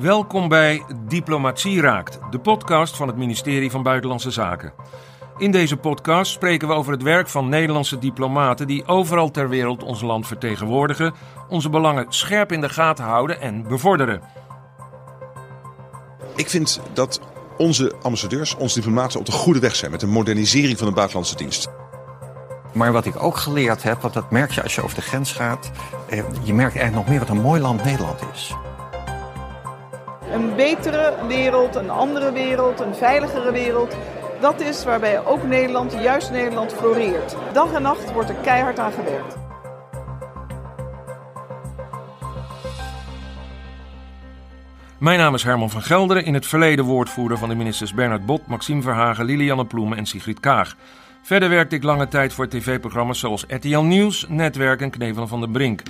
Welkom 0.00 0.48
bij 0.48 0.82
Diplomatie 1.08 1.80
Raakt, 1.80 2.18
de 2.30 2.38
podcast 2.38 2.96
van 2.96 3.08
het 3.08 3.16
ministerie 3.16 3.70
van 3.70 3.82
Buitenlandse 3.82 4.30
Zaken. 4.30 4.72
In 5.38 5.50
deze 5.50 5.76
podcast 5.76 6.32
spreken 6.32 6.68
we 6.68 6.74
over 6.74 6.92
het 6.92 7.02
werk 7.02 7.28
van 7.28 7.48
Nederlandse 7.48 7.98
diplomaten 7.98 8.66
die 8.66 8.86
overal 8.86 9.30
ter 9.30 9.48
wereld 9.48 9.82
ons 9.82 10.00
land 10.00 10.26
vertegenwoordigen, 10.26 11.14
onze 11.48 11.68
belangen 11.68 12.06
scherp 12.08 12.52
in 12.52 12.60
de 12.60 12.68
gaten 12.68 13.04
houden 13.04 13.40
en 13.40 13.62
bevorderen. 13.62 14.22
Ik 16.34 16.48
vind 16.48 16.80
dat 16.92 17.20
onze 17.56 17.92
ambassadeurs, 18.02 18.56
onze 18.56 18.74
diplomaten 18.74 19.20
op 19.20 19.26
de 19.26 19.32
goede 19.32 19.60
weg 19.60 19.76
zijn 19.76 19.90
met 19.90 20.00
de 20.00 20.06
modernisering 20.06 20.78
van 20.78 20.86
de 20.86 20.94
buitenlandse 20.94 21.36
dienst. 21.36 21.68
Maar 22.72 22.92
wat 22.92 23.06
ik 23.06 23.22
ook 23.22 23.36
geleerd 23.36 23.82
heb, 23.82 24.00
want 24.00 24.14
dat 24.14 24.30
merk 24.30 24.50
je 24.50 24.62
als 24.62 24.74
je 24.74 24.82
over 24.82 24.96
de 24.96 25.02
grens 25.02 25.32
gaat, 25.32 25.70
eh, 26.08 26.18
je 26.42 26.54
merkt 26.54 26.76
eigenlijk 26.76 26.94
nog 26.94 27.08
meer 27.08 27.18
wat 27.18 27.28
een 27.28 27.42
mooi 27.42 27.60
land 27.60 27.84
Nederland 27.84 28.20
is. 28.32 28.54
Een 30.32 30.54
betere 30.56 31.14
wereld, 31.26 31.74
een 31.74 31.90
andere 31.90 32.32
wereld, 32.32 32.80
een 32.80 32.94
veiligere 32.94 33.52
wereld. 33.52 33.96
Dat 34.40 34.60
is 34.60 34.84
waarbij 34.84 35.24
ook 35.24 35.42
Nederland, 35.42 35.92
juist 35.92 36.30
Nederland, 36.30 36.72
floreert. 36.72 37.36
Dag 37.52 37.72
en 37.72 37.82
nacht 37.82 38.12
wordt 38.12 38.28
er 38.28 38.34
keihard 38.34 38.78
aan 38.78 38.92
gewerkt. 38.92 39.36
Mijn 44.98 45.18
naam 45.18 45.34
is 45.34 45.42
Herman 45.42 45.70
van 45.70 45.82
Gelderen, 45.82 46.24
in 46.24 46.34
het 46.34 46.46
verleden 46.46 46.84
woordvoerder 46.84 47.38
van 47.38 47.48
de 47.48 47.54
ministers 47.54 47.94
Bernard 47.94 48.26
Bot, 48.26 48.46
Maxime 48.46 48.82
Verhagen, 48.82 49.24
Lilianne 49.24 49.66
Ploemen 49.66 49.98
en 49.98 50.06
Sigrid 50.06 50.40
Kaag. 50.40 50.76
Verder 51.22 51.48
werkte 51.48 51.76
ik 51.76 51.82
lange 51.82 52.08
tijd 52.08 52.32
voor 52.32 52.48
tv-programma's 52.48 53.18
zoals 53.18 53.44
RTL 53.48 53.78
Nieuws, 53.78 54.26
Netwerk 54.28 54.80
en 54.80 54.90
Knevelen 54.90 55.28
van 55.28 55.40
den 55.40 55.52
Brink. 55.52 55.82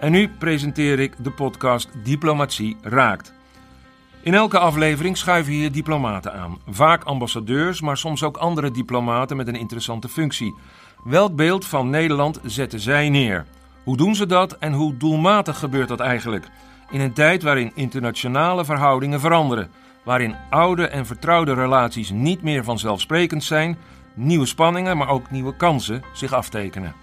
En 0.00 0.12
nu 0.12 0.28
presenteer 0.28 0.98
ik 0.98 1.14
de 1.18 1.30
podcast 1.30 1.88
Diplomatie 2.04 2.76
Raakt. 2.82 3.38
In 4.22 4.34
elke 4.34 4.58
aflevering 4.58 5.16
schuiven 5.16 5.52
hier 5.52 5.72
diplomaten 5.72 6.32
aan. 6.32 6.58
Vaak 6.68 7.04
ambassadeurs, 7.04 7.80
maar 7.80 7.96
soms 7.96 8.22
ook 8.22 8.36
andere 8.36 8.70
diplomaten 8.70 9.36
met 9.36 9.48
een 9.48 9.56
interessante 9.56 10.08
functie. 10.08 10.54
Welk 11.04 11.36
beeld 11.36 11.66
van 11.66 11.90
Nederland 11.90 12.40
zetten 12.44 12.80
zij 12.80 13.08
neer? 13.08 13.46
Hoe 13.84 13.96
doen 13.96 14.14
ze 14.14 14.26
dat 14.26 14.58
en 14.58 14.72
hoe 14.72 14.96
doelmatig 14.96 15.58
gebeurt 15.58 15.88
dat 15.88 16.00
eigenlijk? 16.00 16.48
In 16.90 17.00
een 17.00 17.12
tijd 17.12 17.42
waarin 17.42 17.72
internationale 17.74 18.64
verhoudingen 18.64 19.20
veranderen, 19.20 19.70
waarin 20.04 20.36
oude 20.50 20.86
en 20.86 21.06
vertrouwde 21.06 21.54
relaties 21.54 22.10
niet 22.10 22.42
meer 22.42 22.64
vanzelfsprekend 22.64 23.44
zijn, 23.44 23.78
nieuwe 24.14 24.46
spanningen, 24.46 24.96
maar 24.96 25.08
ook 25.08 25.30
nieuwe 25.30 25.56
kansen 25.56 26.02
zich 26.12 26.32
aftekenen. 26.32 26.94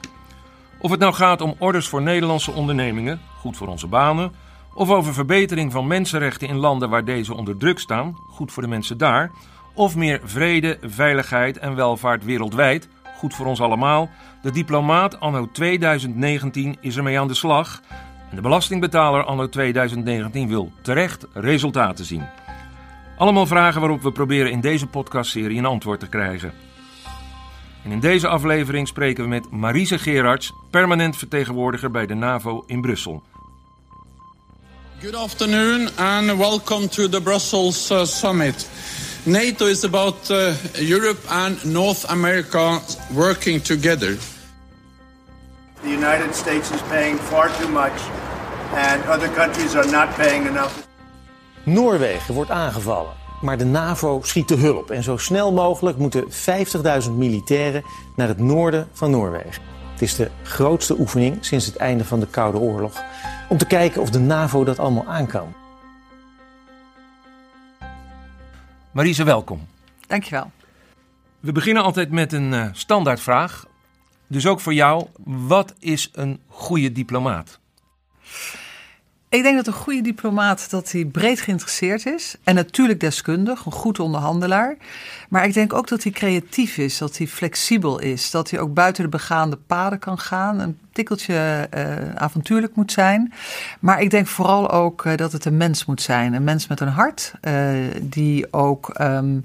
Of 0.80 0.92
het 0.92 1.00
nou 1.00 1.14
gaat 1.14 1.42
om 1.42 1.56
orders 1.58 1.88
voor 1.88 2.02
Nederlandse 2.02 2.52
ondernemingen, 2.52 3.20
goed 3.40 3.58
voor 3.58 3.68
onze 3.68 3.88
banen, 3.88 4.32
of 4.78 4.90
over 4.90 5.14
verbetering 5.14 5.72
van 5.72 5.88
mensenrechten 5.88 6.48
in 6.48 6.56
landen 6.56 6.90
waar 6.90 7.06
deze 7.06 7.34
onder 7.34 7.58
druk 7.58 7.80
staan, 7.80 8.18
goed 8.28 8.52
voor 8.52 8.64
de 8.64 8.70
mensen 8.70 8.98
daar, 8.98 9.32
of 9.74 9.96
meer 9.96 10.22
vrede, 10.24 10.78
veiligheid 10.82 11.58
en 11.58 11.76
welvaart 11.76 12.26
wereldwijd, 12.26 12.88
goed 13.18 13.34
voor 13.34 13.46
ons 13.46 13.62
allemaal. 13.62 14.10
De 14.42 14.52
diplomaat 14.52 15.20
anno 15.20 15.50
2019 15.52 16.78
is 16.82 16.98
ermee 16.98 17.20
aan 17.20 17.28
de 17.28 17.34
slag 17.34 17.82
en 18.30 18.36
de 18.36 18.42
belastingbetaler 18.42 19.24
anno 19.24 19.50
2019 19.50 20.48
wil 20.48 20.72
terecht 20.82 21.28
resultaten 21.34 22.06
zien. 22.06 22.26
Allemaal 23.18 23.46
vragen 23.46 23.82
waarop 23.82 24.02
we 24.02 24.12
proberen 24.12 24.52
in 24.52 24.62
deze 24.62 24.88
podcastserie 24.88 25.58
een 25.58 25.66
antwoord 25.66 26.00
te 26.00 26.10
krijgen. 26.10 26.54
En 27.84 27.92
in 27.92 28.00
deze 28.00 28.28
aflevering 28.28 28.88
spreken 28.88 29.24
we 29.24 29.30
met 29.30 29.52
Marise 29.52 30.00
Gerards, 30.00 30.54
permanent 30.70 31.18
vertegenwoordiger 31.18 31.92
bij 31.92 32.06
de 32.06 32.14
NAVO 32.14 32.64
in 32.68 32.82
Brussel. 32.82 33.24
Good 35.00 35.16
afternoon 35.16 35.90
and 36.00 36.40
welcome 36.40 36.90
to 36.90 37.08
the 37.08 37.22
Brussels 37.22 37.92
uh, 37.92 38.06
summit. 38.06 38.68
NATO 39.26 39.66
is 39.66 39.84
about 39.84 40.32
uh, 40.32 40.56
Europe 40.74 41.20
and 41.30 41.66
North 41.66 42.10
America 42.10 42.82
working 43.14 43.62
together. 43.62 44.18
The 45.82 45.90
United 45.90 46.36
States 46.36 46.72
is 46.72 46.82
paying 46.82 47.18
far 47.18 47.50
too 47.60 47.70
much 47.70 48.02
and 48.74 49.04
other 49.04 49.30
countries 49.36 49.76
are 49.76 49.92
not 49.92 50.16
paying 50.16 50.48
enough. 50.48 50.88
Noorwegen 51.64 52.34
wordt 52.34 52.52
aangevallen, 52.52 53.14
maar 53.42 53.58
de 53.58 53.66
NAVO 53.66 54.22
schiet 54.24 54.48
de 54.48 54.56
hulp. 54.56 54.92
En 54.92 55.04
zo 55.04 55.18
snel 55.18 55.54
mogelijk 55.54 55.98
moeten 55.98 56.26
50.000 57.06 57.12
militairen 57.12 57.84
naar 58.16 58.28
het 58.28 58.40
noorden 58.40 58.88
van 58.94 59.12
Noorwegen. 59.12 59.62
Het 59.92 60.02
is 60.02 60.16
de 60.16 60.32
grootste 60.44 61.00
oefening 61.00 61.38
sinds 61.46 61.66
het 61.66 61.76
einde 61.76 62.06
van 62.06 62.20
de 62.20 62.28
Koude 62.28 62.58
Oorlog. 62.58 63.04
Om 63.50 63.58
te 63.58 63.66
kijken 63.66 64.02
of 64.02 64.10
de 64.10 64.20
NAVO 64.20 64.64
dat 64.64 64.80
allemaal 64.80 65.06
aan 65.06 65.28
kan. 65.28 65.54
Marise, 68.92 69.24
welkom. 69.24 69.68
Dankjewel. 70.08 70.52
We 71.40 71.52
beginnen 71.52 71.84
altijd 71.84 72.12
met 72.12 72.34
een 72.34 72.52
uh, 72.52 72.68
standaardvraag. 72.72 73.66
Dus 74.28 74.48
ook 74.48 74.60
voor 74.60 74.74
jou, 74.74 75.08
wat 75.24 75.74
is 75.80 76.10
een 76.14 76.40
goede 76.48 76.92
diplomaat? 76.92 77.60
Ik 79.30 79.44
denk 79.44 79.56
dat 79.56 79.68
een 79.68 79.74
goede 79.74 80.02
diplomaat 80.02 80.70
dat 80.70 80.92
hij 80.92 81.06
breed 81.06 81.42
geïnteresseerd 81.42 82.06
is 82.06 82.36
en 82.44 82.56
natuurlijk 82.56 83.00
deskundig, 83.00 83.66
een 83.66 83.72
goed 83.72 84.00
onderhandelaar. 84.00 84.78
Maar 85.30 85.46
ik 85.46 85.54
denk 85.54 85.74
ook 85.74 85.88
dat 85.88 86.04
hij 86.04 86.12
creatief 86.12 86.78
is, 86.78 86.98
dat 86.98 87.18
hij 87.18 87.28
flexibel 87.28 88.00
is, 88.00 88.32
dat 88.32 88.50
hij 88.50 88.60
ook 88.60 88.74
buiten 88.74 89.04
de 89.04 89.10
begaande 89.10 89.58
paden 89.68 90.00
kan 90.00 90.20
gaan, 90.20 90.60
een 90.60 90.80
tikkeltje 90.92 91.70
uh, 91.78 92.16
avontuurlijk 92.16 92.76
moet 92.76 92.92
zijn. 92.92 93.34
Maar 93.80 94.02
ik 94.02 94.10
denk 94.10 94.28
vooral 94.28 94.72
ook 94.72 95.06
uh, 95.06 95.16
dat 95.16 95.32
het 95.32 95.46
een 95.46 95.58
mens 95.58 95.86
moet 95.86 96.02
zijn, 96.02 96.34
een 96.34 96.44
mens 96.44 96.68
met 96.68 96.80
een 96.80 96.88
hart 96.88 97.34
uh, 97.42 97.70
die 98.02 98.54
ook 98.54 99.00
um, 99.02 99.44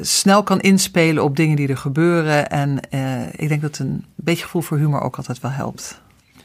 snel 0.00 0.42
kan 0.42 0.60
inspelen 0.60 1.22
op 1.22 1.36
dingen 1.36 1.56
die 1.56 1.68
er 1.68 1.76
gebeuren. 1.76 2.50
En 2.50 2.80
ik 3.36 3.48
denk 3.48 3.62
dat 3.62 3.78
een 3.78 4.04
beetje 4.14 4.44
gevoel 4.44 4.62
voor 4.62 4.78
humor 4.78 5.00
ook 5.00 5.16
altijd 5.16 5.40
wel 5.40 5.50
helpt. 5.50 6.02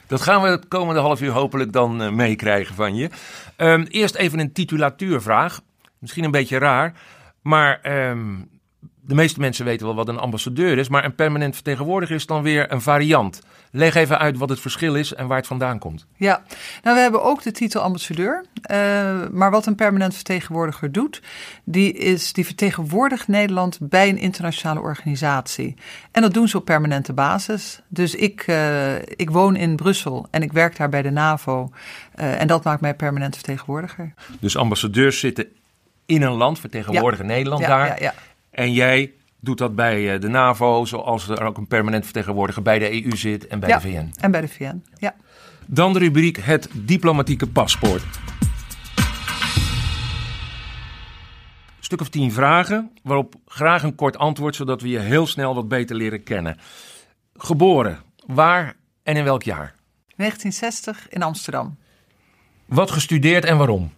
Dat 0.10 0.22
gaan 0.22 0.42
we 0.42 0.48
het 0.48 0.68
komende 0.68 1.02
half 1.02 1.22
uur 1.22 1.32
hopelijk 1.32 1.72
dan 1.72 2.02
uh, 2.02 2.10
meekrijgen 2.10 2.76
van 2.76 2.96
je. 2.96 3.10
Um, 3.58 3.84
eerst 3.84 4.16
even 4.16 4.40
een 4.40 4.52
titulatuurvraag. 4.52 5.62
Misschien 6.00 6.24
een 6.24 6.32
beetje 6.32 6.58
raar, 6.58 6.94
maar 7.42 8.08
um, 8.10 8.50
de 9.10 9.16
meeste 9.16 9.40
mensen 9.40 9.66
weten 9.66 9.86
wel 9.86 9.96
wat 9.96 10.08
een 10.08 10.18
ambassadeur 10.18 10.78
is, 10.78 10.90
maar 10.90 11.06
een 11.06 11.16
permanent 11.16 11.54
vertegenwoordiger 11.54 12.16
is 12.16 12.26
dan 12.26 12.44
weer 12.44 12.72
een 12.72 12.82
variant. 12.82 13.42
Leg 13.72 13.96
even 13.96 14.20
uit 14.20 14.38
wat 14.38 14.50
het 14.50 14.60
verschil 14.60 14.96
is 14.96 15.14
en 15.14 15.28
waar 15.28 15.38
het 15.38 15.48
vandaan 15.48 15.80
komt. 15.80 16.06
Ja, 16.16 16.44
nou 16.84 16.96
we 16.96 17.02
hebben 17.02 17.24
ook 17.24 17.42
de 17.42 17.52
titel 17.52 17.82
ambassadeur. 17.82 18.46
Uh, 18.72 18.76
maar 19.32 19.52
wat 19.52 19.66
een 19.66 19.76
permanent 19.76 20.14
vertegenwoordiger 20.14 20.92
doet, 20.92 21.22
die, 21.64 21.94
is, 21.94 22.34
die 22.34 22.46
vertegenwoordigt 22.46 23.28
Nederland 23.28 23.78
bij 23.82 24.10
een 24.10 24.18
internationale 24.18 24.80
organisatie. 24.80 25.76
En 26.12 26.22
dat 26.22 26.34
doen 26.34 26.48
ze 26.48 26.58
op 26.58 26.66
permanente 26.66 27.14
basis. 27.14 27.82
Dus 27.88 28.16
ik, 28.16 28.48
uh, 28.48 28.96
ik 28.96 29.30
woon 29.30 29.56
in 29.56 29.76
Brussel 29.76 30.28
en 30.32 30.42
ik 30.42 30.52
werk 30.52 30.78
daar 30.78 30.90
bij 30.90 31.02
de 31.02 31.12
NAVO. 31.12 31.70
Uh, 32.20 32.42
en 32.42 32.48
dat 32.48 32.64
maakt 32.64 32.82
mij 32.82 32.96
permanent 32.96 33.36
vertegenwoordiger. 33.36 34.14
Dus 34.40 34.58
ambassadeurs 34.58 35.20
zitten 35.20 35.48
in 36.06 36.22
een 36.22 36.34
land, 36.34 36.60
vertegenwoordigen 36.60 37.28
ja. 37.28 37.32
Nederland 37.32 37.62
ja, 37.62 37.68
daar. 37.68 37.88
Ja, 37.88 37.96
ja. 38.00 38.14
En 38.52 38.74
jij 38.74 39.14
doet 39.40 39.58
dat 39.58 39.76
bij 39.76 40.20
de 40.20 40.28
NAVO, 40.28 40.86
zoals 40.86 41.28
er 41.28 41.44
ook 41.44 41.58
een 41.58 41.68
permanent 41.68 42.04
vertegenwoordiger 42.04 42.62
bij 42.62 42.80
de 42.80 43.04
EU 43.04 43.18
zit 43.18 43.48
en 43.48 43.60
bij 43.60 43.70
ja, 43.70 43.80
de 43.80 43.90
VN. 43.90 44.14
En 44.20 44.32
bij 44.32 44.42
de 44.42 44.48
VN, 44.48 44.84
ja. 44.96 45.16
Dan 45.66 45.94
de 45.94 46.00
rubriek 46.00 46.38
Het 46.38 46.70
diplomatieke 46.74 47.48
paspoort. 47.48 48.02
Een 51.78 51.96
stuk 51.96 52.02
of 52.02 52.10
tien 52.10 52.32
vragen, 52.32 52.92
waarop 53.04 53.36
graag 53.46 53.84
een 53.84 53.96
kort 53.96 54.18
antwoord, 54.18 54.56
zodat 54.56 54.82
we 54.82 54.90
je 54.90 55.00
heel 55.00 55.28
snel 55.28 55.56
wat 55.56 55.68
beter 55.68 55.96
leren 55.96 56.24
kennen. 56.24 56.58
Geboren, 57.36 58.00
waar 58.26 58.76
en 59.04 59.16
in 59.16 59.24
welk 59.24 59.44
jaar? 59.44 59.76
1960 60.16 61.10
in 61.10 61.24
Amsterdam. 61.24 61.78
Wat 62.66 62.92
gestudeerd 62.92 63.46
en 63.46 63.58
waarom? 63.58 63.92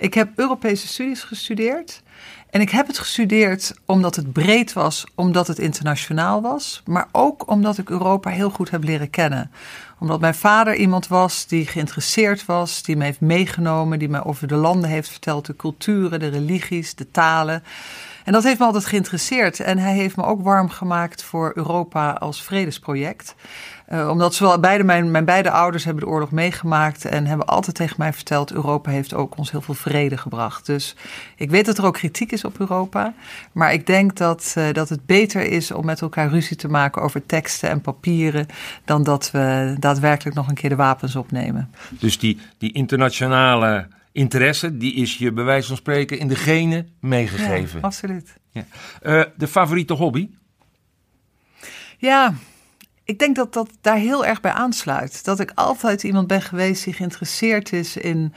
Ik 0.00 0.14
heb 0.14 0.28
Europese 0.34 0.86
studies 0.86 1.22
gestudeerd. 1.22 2.02
En 2.50 2.60
ik 2.60 2.70
heb 2.70 2.86
het 2.86 2.98
gestudeerd 2.98 3.74
omdat 3.86 4.16
het 4.16 4.32
breed 4.32 4.72
was, 4.72 5.06
omdat 5.14 5.46
het 5.46 5.58
internationaal 5.58 6.42
was, 6.42 6.82
maar 6.84 7.08
ook 7.12 7.50
omdat 7.50 7.78
ik 7.78 7.90
Europa 7.90 8.30
heel 8.30 8.50
goed 8.50 8.70
heb 8.70 8.84
leren 8.84 9.10
kennen. 9.10 9.50
Omdat 9.98 10.20
mijn 10.20 10.34
vader 10.34 10.74
iemand 10.74 11.08
was 11.08 11.46
die 11.46 11.66
geïnteresseerd 11.66 12.44
was, 12.44 12.82
die 12.82 12.96
me 12.96 13.04
heeft 13.04 13.20
meegenomen, 13.20 13.98
die 13.98 14.08
me 14.08 14.24
over 14.24 14.46
de 14.46 14.54
landen 14.54 14.90
heeft 14.90 15.08
verteld, 15.10 15.46
de 15.46 15.56
culturen, 15.56 16.20
de 16.20 16.28
religies, 16.28 16.94
de 16.94 17.10
talen. 17.10 17.62
En 18.24 18.32
dat 18.32 18.42
heeft 18.42 18.58
me 18.58 18.64
altijd 18.64 18.86
geïnteresseerd. 18.86 19.60
En 19.60 19.78
hij 19.78 19.94
heeft 19.94 20.16
me 20.16 20.24
ook 20.24 20.42
warm 20.42 20.68
gemaakt 20.68 21.22
voor 21.22 21.52
Europa 21.54 22.10
als 22.10 22.42
vredesproject. 22.42 23.34
Uh, 23.92 24.08
omdat 24.08 24.34
zowel 24.34 24.60
beide 24.60 24.84
mijn, 24.84 25.10
mijn 25.10 25.24
beide 25.24 25.50
ouders 25.50 25.84
hebben 25.84 26.04
de 26.04 26.10
oorlog 26.10 26.30
meegemaakt 26.30 27.04
en 27.04 27.26
hebben 27.26 27.46
altijd 27.46 27.76
tegen 27.76 27.94
mij 27.98 28.12
verteld: 28.12 28.52
Europa 28.52 28.90
heeft 28.90 29.14
ook 29.14 29.36
ons 29.36 29.50
heel 29.50 29.60
veel 29.60 29.74
vrede 29.74 30.16
gebracht. 30.16 30.66
Dus 30.66 30.96
ik 31.36 31.50
weet 31.50 31.66
dat 31.66 31.78
er 31.78 31.84
ook 31.84 31.94
kritiek 31.94 32.32
is 32.32 32.44
op 32.44 32.60
Europa. 32.60 33.14
Maar 33.52 33.72
ik 33.72 33.86
denk 33.86 34.16
dat, 34.16 34.54
uh, 34.58 34.72
dat 34.72 34.88
het 34.88 35.06
beter 35.06 35.42
is 35.42 35.70
om 35.70 35.84
met 35.84 36.00
elkaar 36.00 36.28
ruzie 36.28 36.56
te 36.56 36.68
maken 36.68 37.02
over 37.02 37.26
teksten 37.26 37.70
en 37.70 37.80
papieren. 37.80 38.46
dan 38.84 39.02
dat 39.02 39.30
we 39.30 39.76
daadwerkelijk 39.78 40.36
nog 40.36 40.48
een 40.48 40.54
keer 40.54 40.70
de 40.70 40.76
wapens 40.76 41.16
opnemen. 41.16 41.74
Dus 41.90 42.18
die, 42.18 42.40
die 42.58 42.72
internationale 42.72 43.88
interesse, 44.12 44.76
die 44.76 44.94
is 44.94 45.18
je 45.18 45.32
bij 45.32 45.44
wijze 45.44 45.68
van 45.68 45.76
spreken 45.76 46.18
in 46.18 46.28
de 46.28 46.36
genen 46.36 46.88
meegegeven. 47.00 47.78
Ja, 47.80 47.86
absoluut. 47.86 48.36
Ja. 48.50 48.64
Uh, 49.02 49.24
de 49.36 49.48
favoriete 49.48 49.92
hobby? 49.92 50.28
Ja, 51.98 52.34
ik 53.08 53.18
denk 53.18 53.36
dat 53.36 53.52
dat 53.52 53.70
daar 53.80 53.96
heel 53.96 54.26
erg 54.26 54.40
bij 54.40 54.52
aansluit. 54.52 55.24
Dat 55.24 55.40
ik 55.40 55.52
altijd 55.54 56.02
iemand 56.02 56.26
ben 56.26 56.42
geweest 56.42 56.84
die 56.84 56.92
geïnteresseerd 56.92 57.72
is 57.72 57.96
in, 57.96 58.32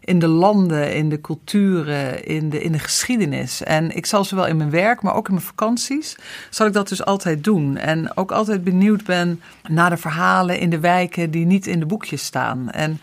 in 0.00 0.18
de 0.18 0.26
landen, 0.26 0.94
in 0.94 1.08
de 1.08 1.20
culturen, 1.20 2.24
in 2.24 2.50
de, 2.50 2.62
in 2.62 2.72
de 2.72 2.78
geschiedenis. 2.78 3.62
En 3.62 3.96
ik 3.96 4.06
zal 4.06 4.24
zowel 4.24 4.46
in 4.46 4.56
mijn 4.56 4.70
werk, 4.70 5.02
maar 5.02 5.14
ook 5.14 5.28
in 5.28 5.34
mijn 5.34 5.46
vakanties, 5.46 6.16
zal 6.50 6.66
ik 6.66 6.72
dat 6.72 6.88
dus 6.88 7.04
altijd 7.04 7.44
doen. 7.44 7.76
En 7.76 8.16
ook 8.16 8.32
altijd 8.32 8.64
benieuwd 8.64 9.04
ben 9.04 9.40
naar 9.68 9.90
de 9.90 9.96
verhalen 9.96 10.58
in 10.58 10.70
de 10.70 10.80
wijken 10.80 11.30
die 11.30 11.46
niet 11.46 11.66
in 11.66 11.80
de 11.80 11.86
boekjes 11.86 12.24
staan. 12.24 12.70
En 12.70 13.00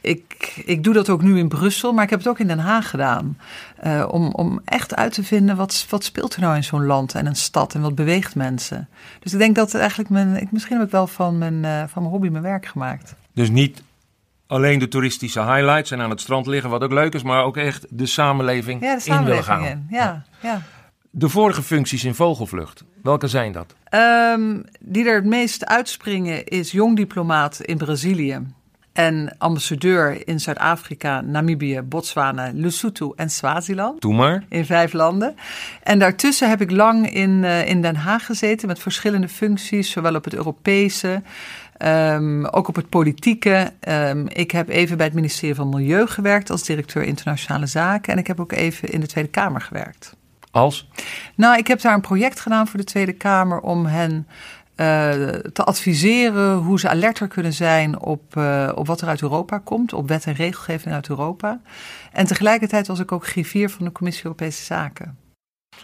ik, 0.00 0.62
ik 0.64 0.84
doe 0.84 0.94
dat 0.94 1.08
ook 1.08 1.22
nu 1.22 1.38
in 1.38 1.48
Brussel, 1.48 1.92
maar 1.92 2.04
ik 2.04 2.10
heb 2.10 2.18
het 2.18 2.28
ook 2.28 2.38
in 2.38 2.46
Den 2.46 2.58
Haag 2.58 2.90
gedaan. 2.90 3.38
Uh, 3.84 4.08
om, 4.10 4.32
om 4.32 4.60
echt 4.64 4.96
uit 4.96 5.12
te 5.12 5.24
vinden 5.24 5.56
wat, 5.56 5.86
wat 5.88 6.04
speelt 6.04 6.34
er 6.34 6.40
nou 6.40 6.56
in 6.56 6.64
zo'n 6.64 6.84
land 6.84 7.14
en 7.14 7.26
een 7.26 7.36
stad 7.36 7.74
en 7.74 7.80
wat 7.80 7.94
beweegt 7.94 8.34
mensen. 8.34 8.88
Dus 9.20 9.32
ik 9.32 9.38
denk 9.38 9.56
dat 9.56 9.74
eigenlijk 9.74 10.10
mijn, 10.10 10.36
ik, 10.36 10.52
misschien 10.52 10.76
heb 10.76 10.86
ik 10.86 10.92
wel 10.92 11.06
van 11.06 11.38
mijn, 11.38 11.54
uh, 11.54 11.78
van 11.78 12.02
mijn 12.02 12.14
hobby 12.14 12.28
mijn 12.28 12.42
werk 12.42 12.66
gemaakt. 12.66 13.14
Dus 13.32 13.50
niet 13.50 13.82
alleen 14.46 14.78
de 14.78 14.88
toeristische 14.88 15.40
highlights 15.40 15.90
en 15.90 16.00
aan 16.00 16.10
het 16.10 16.20
strand 16.20 16.46
liggen, 16.46 16.70
wat 16.70 16.82
ook 16.82 16.92
leuk 16.92 17.14
is, 17.14 17.22
maar 17.22 17.44
ook 17.44 17.56
echt 17.56 17.86
de 17.88 18.06
samenleving, 18.06 18.82
ja, 18.82 18.94
de 18.94 19.00
samenleving 19.00 19.46
in 19.46 19.56
willen 19.56 19.62
gaan. 19.62 19.78
In. 19.78 19.86
Ja, 19.96 20.24
ja. 20.42 20.62
De 21.10 21.28
vorige 21.28 21.62
functies 21.62 22.04
in 22.04 22.14
Vogelvlucht, 22.14 22.84
welke 23.02 23.28
zijn 23.28 23.52
dat? 23.52 23.74
Um, 24.34 24.64
die 24.80 25.08
er 25.08 25.14
het 25.14 25.24
meest 25.24 25.66
uitspringen 25.66 26.46
is 26.46 26.70
jong 26.70 26.96
diplomaat 26.96 27.60
in 27.60 27.78
Brazilië 27.78 28.40
en 28.92 29.34
ambassadeur 29.38 30.28
in 30.28 30.40
Zuid-Afrika, 30.40 31.20
Namibië, 31.20 31.80
Botswana, 31.82 32.50
Lesotho 32.54 33.12
en 33.16 33.30
Swaziland. 33.30 34.00
Doe 34.00 34.14
maar. 34.14 34.44
In 34.48 34.64
vijf 34.64 34.92
landen. 34.92 35.34
En 35.82 35.98
daartussen 35.98 36.48
heb 36.48 36.60
ik 36.60 36.70
lang 36.70 37.10
in, 37.12 37.30
uh, 37.42 37.68
in 37.68 37.82
Den 37.82 37.96
Haag 37.96 38.26
gezeten 38.26 38.68
met 38.68 38.78
verschillende 38.78 39.28
functies, 39.28 39.90
zowel 39.90 40.14
op 40.14 40.24
het 40.24 40.34
Europese, 40.34 41.22
um, 41.78 42.46
ook 42.46 42.68
op 42.68 42.76
het 42.76 42.88
politieke. 42.88 43.72
Um, 43.88 44.28
ik 44.28 44.50
heb 44.50 44.68
even 44.68 44.96
bij 44.96 45.06
het 45.06 45.14
ministerie 45.14 45.54
van 45.54 45.68
Milieu 45.68 46.06
gewerkt 46.06 46.50
als 46.50 46.62
directeur 46.62 47.02
internationale 47.02 47.66
zaken. 47.66 48.12
En 48.12 48.18
ik 48.18 48.26
heb 48.26 48.40
ook 48.40 48.52
even 48.52 48.88
in 48.88 49.00
de 49.00 49.06
Tweede 49.06 49.30
Kamer 49.30 49.60
gewerkt. 49.60 50.18
Als? 50.50 50.88
Nou, 51.34 51.58
ik 51.58 51.66
heb 51.66 51.80
daar 51.80 51.94
een 51.94 52.00
project 52.00 52.40
gedaan 52.40 52.68
voor 52.68 52.78
de 52.78 52.84
Tweede 52.84 53.12
Kamer 53.12 53.60
om 53.60 53.86
hen 53.86 54.26
te 55.52 55.64
adviseren 55.64 56.56
hoe 56.56 56.78
ze 56.80 56.88
alerter 56.88 57.28
kunnen 57.28 57.52
zijn 57.52 58.00
op, 58.00 58.36
uh, 58.36 58.72
op 58.74 58.86
wat 58.86 59.00
er 59.00 59.08
uit 59.08 59.22
Europa 59.22 59.58
komt, 59.58 59.92
op 59.92 60.08
wet 60.08 60.26
en 60.26 60.34
regelgeving 60.34 60.94
uit 60.94 61.08
Europa. 61.08 61.60
En 62.12 62.26
tegelijkertijd 62.26 62.86
was 62.86 62.98
ik 62.98 63.12
ook 63.12 63.26
griffier 63.26 63.70
van 63.70 63.84
de 63.84 63.92
Commissie 63.92 64.24
Europese 64.24 64.64
Zaken. 64.64 65.18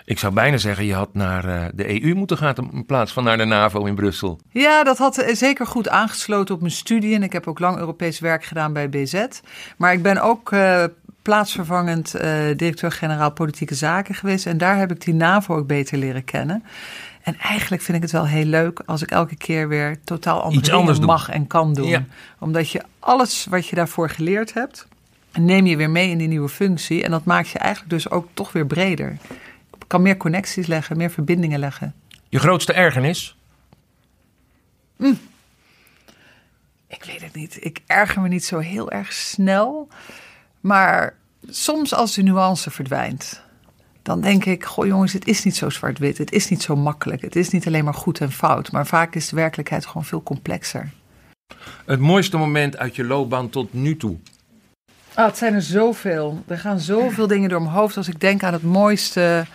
Ik 0.05 0.19
zou 0.19 0.33
bijna 0.33 0.57
zeggen, 0.57 0.85
je 0.85 0.95
had 0.95 1.15
naar 1.15 1.45
uh, 1.45 1.65
de 1.75 2.03
EU 2.03 2.15
moeten 2.15 2.39
gaan 2.39 2.55
in 2.73 2.87
plaats 2.87 3.13
van 3.13 3.25
naar 3.25 3.37
de 3.37 3.45
NAVO 3.45 3.85
in 3.85 3.95
Brussel. 3.95 4.41
Ja, 4.49 4.85
dat 4.85 4.99
had 4.99 5.25
zeker 5.33 5.67
goed 5.67 5.89
aangesloten 5.89 6.55
op 6.55 6.61
mijn 6.61 6.73
studie. 6.73 7.15
En 7.15 7.23
ik 7.23 7.33
heb 7.33 7.47
ook 7.47 7.59
lang 7.59 7.79
Europees 7.79 8.19
werk 8.19 8.45
gedaan 8.45 8.73
bij 8.73 8.89
BZ. 8.89 9.27
Maar 9.77 9.93
ik 9.93 10.03
ben 10.03 10.23
ook 10.23 10.55
plaatsvervangend 11.23 12.11
directeur-generaal 12.57 13.33
politieke 13.33 13.75
zaken 13.75 14.15
geweest. 14.15 14.47
En 14.47 14.59
daar 14.59 14.79
heb 14.79 14.91
ik 14.91 15.01
die 15.01 15.15
NAVO 15.15 15.57
ook 15.57 15.67
beter 15.67 15.99
leren 15.99 16.25
kennen. 16.25 16.65
En 17.27 17.39
eigenlijk 17.39 17.83
vind 17.83 17.97
ik 17.97 18.03
het 18.03 18.13
wel 18.13 18.27
heel 18.27 18.45
leuk 18.45 18.83
als 18.85 19.03
ik 19.03 19.11
elke 19.11 19.37
keer 19.37 19.69
weer 19.69 19.99
totaal 20.05 20.43
andere 20.43 20.61
Iets 20.61 20.71
anders 20.71 20.99
mag 20.99 21.29
en 21.29 21.47
kan 21.47 21.75
doen. 21.75 21.89
Ja. 21.89 22.05
Omdat 22.39 22.71
je 22.71 22.83
alles 22.99 23.47
wat 23.51 23.67
je 23.67 23.77
daarvoor 23.77 24.11
geleerd 24.11 24.55
hebt, 24.55 24.87
neem 25.33 25.67
je 25.67 25.77
weer 25.77 25.91
mee 25.91 26.11
in 26.11 26.19
die 26.19 26.29
nieuwe 26.29 26.49
functie. 26.49 27.05
En 27.05 27.11
dat 27.11 27.25
maakt 27.25 27.49
je 27.49 27.59
eigenlijk 27.59 27.91
dus 27.91 28.11
ook 28.11 28.29
toch 28.35 28.53
weer 28.53 28.67
breder. 28.67 29.19
Je 29.79 29.87
kan 29.87 30.03
meer 30.03 30.17
connecties 30.17 30.67
leggen, 30.67 30.97
meer 30.97 31.11
verbindingen 31.11 31.59
leggen. 31.59 31.95
Je 32.29 32.39
grootste 32.39 32.73
ergernis? 32.73 33.37
Mm. 34.97 35.19
Ik 36.89 37.05
weet 37.05 37.23
het 37.23 37.35
niet. 37.35 37.65
Ik 37.65 37.81
erger 37.87 38.23
me 38.23 38.29
niet 38.29 38.45
zo 38.45 38.59
heel 38.59 38.91
erg 38.91 39.13
snel. 39.13 39.89
Maar 40.61 41.15
soms 41.49 41.95
als 41.95 42.15
de 42.15 42.23
nuance 42.23 42.71
verdwijnt 42.71 43.45
dan 44.07 44.21
denk 44.21 44.45
ik, 44.45 44.65
goh 44.65 44.87
jongens, 44.87 45.13
het 45.13 45.27
is 45.27 45.45
niet 45.45 45.57
zo 45.57 45.71
zwart-wit. 45.71 46.19
Het 46.19 46.33
is 46.33 46.49
niet 46.49 46.63
zo 46.63 46.77
makkelijk. 46.77 47.23
Het 47.23 47.37
is 47.37 47.51
niet 47.51 47.67
alleen 47.67 47.85
maar 47.85 47.95
goed 47.95 48.21
en 48.21 48.33
fout. 48.33 48.73
Maar 48.73 48.87
vaak 48.87 49.15
is 49.15 49.29
de 49.29 49.37
werkelijkheid 49.37 49.87
gewoon 49.87 50.05
veel 50.05 50.23
complexer. 50.23 50.91
Het 51.87 52.01
mooiste 52.01 52.37
moment 52.37 52.77
uit 52.77 52.97
je 52.97 53.05
loopbaan 53.05 53.51
tot 53.51 53.73
nu 53.73 53.97
toe? 53.97 54.17
Ah, 55.15 55.27
het 55.27 55.37
zijn 55.37 55.55
er 55.55 55.63
zoveel. 55.63 56.43
Er 56.47 56.59
gaan 56.59 56.81
zoveel 56.81 57.27
dingen 57.27 57.49
door 57.49 57.63
mijn 57.63 57.75
hoofd 57.75 57.97
als 57.97 58.09
ik 58.09 58.21
denk 58.21 58.43
aan 58.43 58.53
het 58.53 58.63
mooiste 58.63 59.47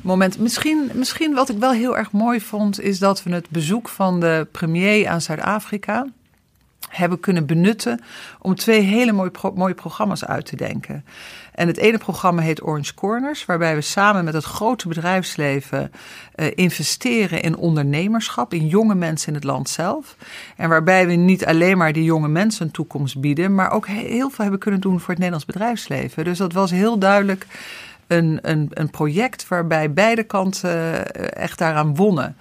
moment. 0.00 0.38
Misschien, 0.38 0.90
misschien 0.94 1.34
wat 1.34 1.48
ik 1.48 1.58
wel 1.58 1.72
heel 1.72 1.96
erg 1.96 2.12
mooi 2.12 2.40
vond, 2.40 2.80
is 2.80 2.98
dat 2.98 3.22
we 3.22 3.32
het 3.32 3.50
bezoek 3.50 3.88
van 3.88 4.20
de 4.20 4.46
premier 4.50 5.08
aan 5.08 5.20
Zuid-Afrika 5.20 6.06
hebben 6.90 7.20
kunnen 7.20 7.46
benutten 7.46 8.00
om 8.38 8.54
twee 8.54 8.80
hele 8.80 9.12
mooie, 9.12 9.30
mooie 9.54 9.74
programma's 9.74 10.24
uit 10.24 10.46
te 10.46 10.56
denken. 10.56 11.04
En 11.54 11.66
het 11.66 11.76
ene 11.76 11.98
programma 11.98 12.42
heet 12.42 12.62
Orange 12.62 12.94
Corners, 12.94 13.44
waarbij 13.44 13.74
we 13.74 13.80
samen 13.80 14.24
met 14.24 14.34
het 14.34 14.44
grote 14.44 14.88
bedrijfsleven 14.88 15.92
uh, 16.34 16.46
investeren 16.54 17.42
in 17.42 17.56
ondernemerschap, 17.56 18.54
in 18.54 18.66
jonge 18.66 18.94
mensen 18.94 19.28
in 19.28 19.34
het 19.34 19.44
land 19.44 19.68
zelf. 19.68 20.16
En 20.56 20.68
waarbij 20.68 21.06
we 21.06 21.12
niet 21.12 21.46
alleen 21.46 21.78
maar 21.78 21.92
die 21.92 22.04
jonge 22.04 22.28
mensen 22.28 22.66
een 22.66 22.72
toekomst 22.72 23.20
bieden, 23.20 23.54
maar 23.54 23.70
ook 23.70 23.86
heel 23.86 24.30
veel 24.30 24.42
hebben 24.44 24.60
kunnen 24.60 24.80
doen 24.80 24.98
voor 24.98 25.08
het 25.08 25.18
Nederlands 25.18 25.46
bedrijfsleven. 25.46 26.24
Dus 26.24 26.38
dat 26.38 26.52
was 26.52 26.70
heel 26.70 26.98
duidelijk 26.98 27.46
een, 28.10 28.38
een, 28.42 28.70
een 28.70 28.90
project 28.90 29.48
waarbij 29.48 29.92
beide 29.92 30.22
kanten 30.22 30.70
eh, 31.14 31.42
echt 31.42 31.58
daaraan 31.58 31.94
wonnen. 31.94 32.36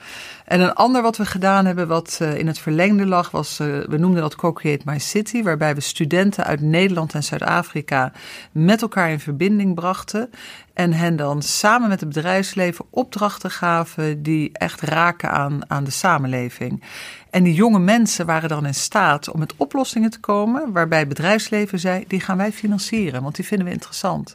En 0.46 0.62
een 0.62 0.74
ander 0.74 1.02
wat 1.02 1.18
we 1.18 1.26
gedaan 1.26 1.66
hebben, 1.66 1.88
wat 1.88 2.20
uh, 2.22 2.38
in 2.38 2.48
het 2.48 2.60
verlengde 2.60 3.06
lag, 3.06 3.32
was, 3.32 3.60
uh, 3.60 3.68
we 3.88 3.98
noemden 3.98 4.22
dat 4.22 4.36
Co-Create 4.36 4.84
My 4.86 5.00
City, 5.00 5.44
waarbij 5.44 5.76
we 5.76 5.82
studenten 5.82 6.46
uit 6.46 6.62
Nederland 6.62 7.14
en 7.14 7.24
Zuid-Afrika 7.24 8.12
met 8.52 8.82
elkaar 8.82 9.12
in 9.12 9.20
verbinding 9.20 9.76
brachten. 9.76 10.30
En 10.74 10.94
hen 10.94 11.16
dan 11.16 11.42
samen 11.42 11.90
met 11.90 12.00
het 12.00 12.10
bedrijfsleven 12.10 12.86
opdrachten 12.90 13.52
gaven 13.52 14.24
die 14.24 14.50
echt 14.54 14.82
raken 14.82 15.32
aan, 15.32 15.62
aan 15.68 15.84
de 15.84 15.92
samenleving. 15.92 16.84
En 17.30 17.44
die 17.44 17.54
jonge 17.54 17.80
mensen 17.80 18.26
waren 18.26 18.50
dan 18.50 18.66
in 18.66 18.74
staat 18.74 19.30
om 19.30 19.40
met 19.40 19.54
oplossingen 19.58 20.10
te 20.10 20.20
komen, 20.20 20.72
waarbij 20.72 21.00
het 21.00 21.08
bedrijfsleven 21.08 21.80
zei: 21.80 22.04
die 22.08 22.20
gaan 22.20 22.38
wij 22.38 22.52
financieren, 22.52 23.22
want 23.22 23.36
die 23.36 23.46
vinden 23.46 23.68
we 23.68 23.74
interessant. 23.74 24.34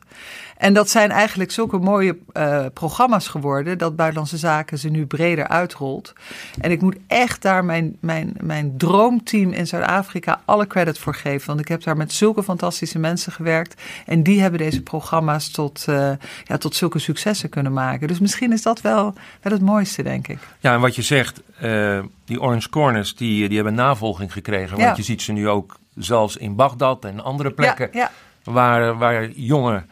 En 0.56 0.74
dat 0.74 0.90
zijn 0.90 1.10
eigenlijk 1.10 1.50
zulke 1.50 1.78
mooie 1.78 2.18
uh, 2.32 2.64
programma's 2.74 3.28
geworden 3.28 3.78
dat 3.78 3.96
Buitenlandse 3.96 4.36
Zaken 4.38 4.78
ze 4.78 4.88
nu 4.88 5.06
breder 5.06 5.48
uitrolt. 5.48 6.12
En 6.60 6.70
ik 6.70 6.80
moet 6.80 6.96
echt 7.06 7.42
daar 7.42 7.64
mijn, 7.64 7.96
mijn, 8.00 8.34
mijn 8.40 8.76
droomteam 8.76 9.52
in 9.52 9.66
Zuid-Afrika 9.66 10.40
alle 10.44 10.66
credit 10.66 10.98
voor 10.98 11.14
geven. 11.14 11.46
Want 11.46 11.60
ik 11.60 11.68
heb 11.68 11.82
daar 11.82 11.96
met 11.96 12.12
zulke 12.12 12.42
fantastische 12.42 12.98
mensen 12.98 13.32
gewerkt. 13.32 13.82
En 14.06 14.22
die 14.22 14.40
hebben 14.40 14.58
deze 14.58 14.82
programma's 14.82 15.50
tot, 15.50 15.84
uh, 15.88 16.10
ja, 16.44 16.58
tot 16.58 16.74
zulke 16.74 16.98
successen 16.98 17.48
kunnen 17.48 17.72
maken. 17.72 18.08
Dus 18.08 18.18
misschien 18.18 18.52
is 18.52 18.62
dat 18.62 18.80
wel, 18.80 19.14
wel 19.42 19.52
het 19.52 19.62
mooiste, 19.62 20.02
denk 20.02 20.28
ik. 20.28 20.38
Ja, 20.60 20.74
en 20.74 20.80
wat 20.80 20.94
je 20.94 21.02
zegt, 21.02 21.42
uh, 21.62 21.98
die 22.24 22.40
Orange 22.40 22.68
Corners, 22.68 23.16
die, 23.16 23.46
die 23.46 23.56
hebben 23.56 23.74
navolging 23.74 24.32
gekregen. 24.32 24.70
Want 24.70 24.82
Ja. 24.82 24.92
je 24.96 25.02
ziet 25.02 25.22
ze 25.22 25.32
nu 25.32 25.48
ook 25.48 25.76
zelfs 25.94 26.36
in 26.36 26.54
Bagdad 26.54 27.04
en 27.04 27.20
andere 27.20 27.50
plekken. 27.50 27.88
Ja, 27.92 27.98
ja. 28.00 28.10
Waar, 28.52 28.98
waar 28.98 29.30
jonge 29.30 29.74
eh, 29.74 29.82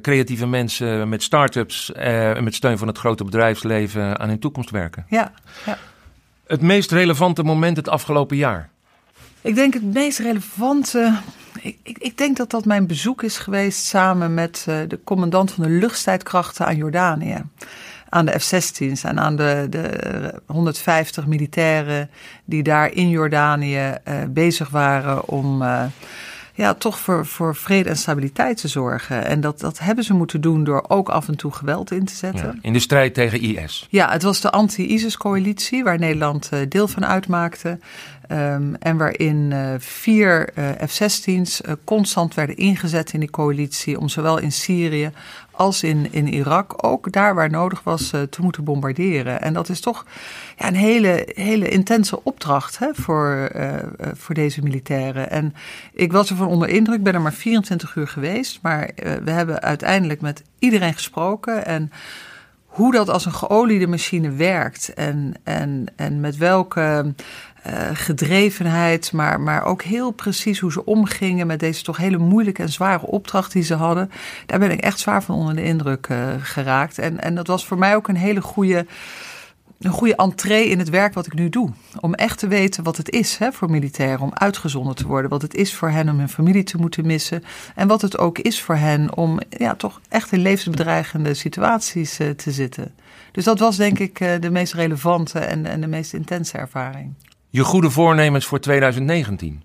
creatieve 0.00 0.46
mensen 0.46 1.08
met 1.08 1.22
start-ups 1.22 1.92
eh, 1.92 2.36
en 2.36 2.44
met 2.44 2.54
steun 2.54 2.78
van 2.78 2.88
het 2.88 2.98
grote 2.98 3.24
bedrijfsleven 3.24 4.18
aan 4.18 4.28
hun 4.28 4.38
toekomst 4.38 4.70
werken. 4.70 5.06
Ja, 5.08 5.32
ja. 5.66 5.78
Het 6.46 6.60
meest 6.60 6.90
relevante 6.90 7.42
moment 7.42 7.76
het 7.76 7.88
afgelopen 7.88 8.36
jaar? 8.36 8.70
Ik 9.40 9.54
denk 9.54 9.74
het 9.74 9.94
meest 9.94 10.18
relevante. 10.18 11.18
Ik, 11.60 11.78
ik, 11.82 11.98
ik 11.98 12.18
denk 12.18 12.36
dat 12.36 12.50
dat 12.50 12.64
mijn 12.64 12.86
bezoek 12.86 13.22
is 13.22 13.38
geweest 13.38 13.84
samen 13.84 14.34
met 14.34 14.66
uh, 14.68 14.76
de 14.88 14.98
commandant 15.04 15.52
van 15.52 15.64
de 15.64 15.70
luchtstrijdkrachten 15.70 16.66
aan 16.66 16.76
Jordanië. 16.76 17.42
Aan 18.08 18.26
de 18.26 18.38
F-16's 18.38 19.04
en 19.04 19.20
aan 19.20 19.36
de, 19.36 19.66
de 19.70 20.34
150 20.46 21.26
militairen 21.26 22.10
die 22.44 22.62
daar 22.62 22.92
in 22.92 23.08
Jordanië 23.08 23.94
uh, 24.08 24.14
bezig 24.28 24.68
waren 24.68 25.28
om. 25.28 25.62
Uh, 25.62 25.84
ja, 26.56 26.74
toch 26.74 26.98
voor, 26.98 27.26
voor 27.26 27.56
vrede 27.56 27.88
en 27.88 27.96
stabiliteit 27.96 28.56
te 28.60 28.68
zorgen. 28.68 29.24
En 29.24 29.40
dat, 29.40 29.60
dat 29.60 29.78
hebben 29.78 30.04
ze 30.04 30.14
moeten 30.14 30.40
doen 30.40 30.64
door 30.64 30.84
ook 30.88 31.08
af 31.08 31.28
en 31.28 31.36
toe 31.36 31.52
geweld 31.52 31.90
in 31.90 32.04
te 32.04 32.14
zetten. 32.14 32.46
Ja, 32.46 32.58
in 32.60 32.72
de 32.72 32.78
strijd 32.78 33.14
tegen 33.14 33.40
IS. 33.40 33.86
Ja, 33.90 34.10
het 34.10 34.22
was 34.22 34.40
de 34.40 34.50
anti-ISIS-coalitie 34.50 35.84
waar 35.84 35.98
Nederland 35.98 36.50
uh, 36.52 36.60
deel 36.68 36.88
van 36.88 37.06
uitmaakte. 37.06 37.78
Um, 38.32 38.74
en 38.74 38.96
waarin 38.96 39.50
uh, 39.50 39.74
vier 39.78 40.50
uh, 40.58 40.68
F-16's 40.88 41.60
constant 41.84 42.34
werden 42.34 42.56
ingezet 42.56 43.12
in 43.12 43.20
die 43.20 43.30
coalitie 43.30 44.00
om 44.00 44.08
zowel 44.08 44.38
in 44.38 44.52
Syrië 44.52 45.10
als 45.50 45.82
in, 45.82 46.12
in 46.12 46.28
Irak 46.28 46.84
ook 46.84 47.12
daar 47.12 47.34
waar 47.34 47.50
nodig 47.50 47.82
was 47.82 48.08
te 48.08 48.42
moeten 48.42 48.64
bombarderen. 48.64 49.42
En 49.42 49.52
dat 49.52 49.68
is 49.68 49.80
toch 49.80 50.04
ja, 50.56 50.66
een 50.66 50.74
hele, 50.74 51.28
hele 51.34 51.68
intense 51.68 52.24
opdracht 52.24 52.78
hè, 52.78 52.88
voor, 52.92 53.50
voor 54.14 54.34
deze 54.34 54.62
militairen. 54.62 55.30
En 55.30 55.54
ik 55.92 56.12
was 56.12 56.30
ervan 56.30 56.48
onder 56.48 56.68
indruk, 56.68 57.02
ben 57.02 57.14
er 57.14 57.20
maar 57.20 57.32
24 57.32 57.94
uur 57.94 58.08
geweest, 58.08 58.58
maar 58.62 58.90
we 59.24 59.30
hebben 59.30 59.62
uiteindelijk 59.62 60.20
met 60.20 60.42
iedereen 60.58 60.94
gesproken 60.94 61.66
en 61.66 61.92
hoe 62.66 62.92
dat 62.92 63.08
als 63.08 63.24
een 63.24 63.32
geoliede 63.32 63.86
machine 63.86 64.30
werkt 64.30 64.94
en, 64.94 65.34
en, 65.44 65.86
en 65.96 66.20
met 66.20 66.36
welke 66.36 67.14
gedrevenheid, 67.92 69.12
maar, 69.12 69.40
maar 69.40 69.64
ook 69.64 69.82
heel 69.82 70.10
precies 70.10 70.58
hoe 70.58 70.72
ze 70.72 70.84
omgingen 70.84 71.46
met 71.46 71.60
deze 71.60 71.82
toch 71.82 71.96
hele 71.96 72.18
moeilijke 72.18 72.62
en 72.62 72.68
zware 72.68 73.06
opdracht 73.06 73.52
die 73.52 73.62
ze 73.62 73.74
hadden. 73.74 74.10
Daar 74.46 74.58
ben 74.58 74.70
ik 74.70 74.80
echt 74.80 74.98
zwaar 74.98 75.22
van 75.22 75.34
onder 75.34 75.54
de 75.54 75.62
indruk 75.62 76.08
geraakt. 76.40 76.98
En, 76.98 77.20
en 77.20 77.34
dat 77.34 77.46
was 77.46 77.66
voor 77.66 77.78
mij 77.78 77.96
ook 77.96 78.08
een 78.08 78.16
hele 78.16 78.40
goede 78.40 78.86
een 79.78 79.90
goede 79.90 80.16
entree 80.16 80.68
in 80.68 80.78
het 80.78 80.88
werk 80.88 81.14
wat 81.14 81.26
ik 81.26 81.34
nu 81.34 81.48
doe. 81.48 81.70
Om 82.00 82.14
echt 82.14 82.38
te 82.38 82.48
weten 82.48 82.84
wat 82.84 82.96
het 82.96 83.10
is 83.10 83.36
hè, 83.36 83.52
voor 83.52 83.70
militairen 83.70 84.20
om 84.20 84.30
uitgezonden 84.34 84.94
te 84.94 85.06
worden. 85.06 85.30
Wat 85.30 85.42
het 85.42 85.54
is 85.54 85.74
voor 85.74 85.90
hen 85.90 86.08
om 86.08 86.18
hun 86.18 86.28
familie 86.28 86.64
te 86.64 86.76
moeten 86.76 87.06
missen. 87.06 87.44
En 87.74 87.88
wat 87.88 88.02
het 88.02 88.18
ook 88.18 88.38
is 88.38 88.62
voor 88.62 88.76
hen 88.76 89.16
om 89.16 89.40
ja, 89.48 89.74
toch 89.74 90.00
echt 90.08 90.32
in 90.32 90.40
levensbedreigende 90.40 91.34
situaties 91.34 92.20
uh, 92.20 92.30
te 92.30 92.50
zitten. 92.50 92.94
Dus 93.32 93.44
dat 93.44 93.58
was 93.58 93.76
denk 93.76 93.98
ik 93.98 94.20
uh, 94.20 94.40
de 94.40 94.50
meest 94.50 94.72
relevante 94.72 95.38
en, 95.38 95.66
en 95.66 95.80
de 95.80 95.86
meest 95.86 96.12
intense 96.12 96.58
ervaring. 96.58 97.14
Je 97.50 97.64
goede 97.64 97.90
voornemens 97.90 98.46
voor 98.46 98.60
2019? 98.60 99.62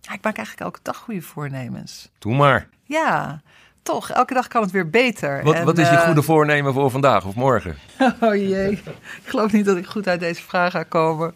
Ja, 0.00 0.12
ik 0.12 0.22
maak 0.22 0.36
eigenlijk 0.36 0.66
elke 0.66 0.78
dag 0.82 0.96
goede 0.96 1.22
voornemens. 1.22 2.10
Doe 2.18 2.34
maar. 2.34 2.68
Ja, 2.84 3.42
toch, 3.82 4.10
elke 4.10 4.34
dag 4.34 4.48
kan 4.48 4.62
het 4.62 4.70
weer 4.70 4.90
beter. 4.90 5.42
Wat, 5.42 5.54
en, 5.54 5.64
wat 5.64 5.78
is 5.78 5.88
je 5.88 5.94
uh, 5.94 6.00
goede 6.00 6.22
voornemen 6.22 6.72
voor 6.72 6.90
vandaag 6.90 7.24
of 7.24 7.34
morgen? 7.34 7.76
Oh 8.20 8.34
jee, 8.34 8.70
ik 8.70 8.82
geloof 9.24 9.52
niet 9.52 9.64
dat 9.64 9.76
ik 9.76 9.86
goed 9.86 10.08
uit 10.08 10.20
deze 10.20 10.42
vraag 10.42 10.72
ga 10.72 10.82
komen. 10.82 11.34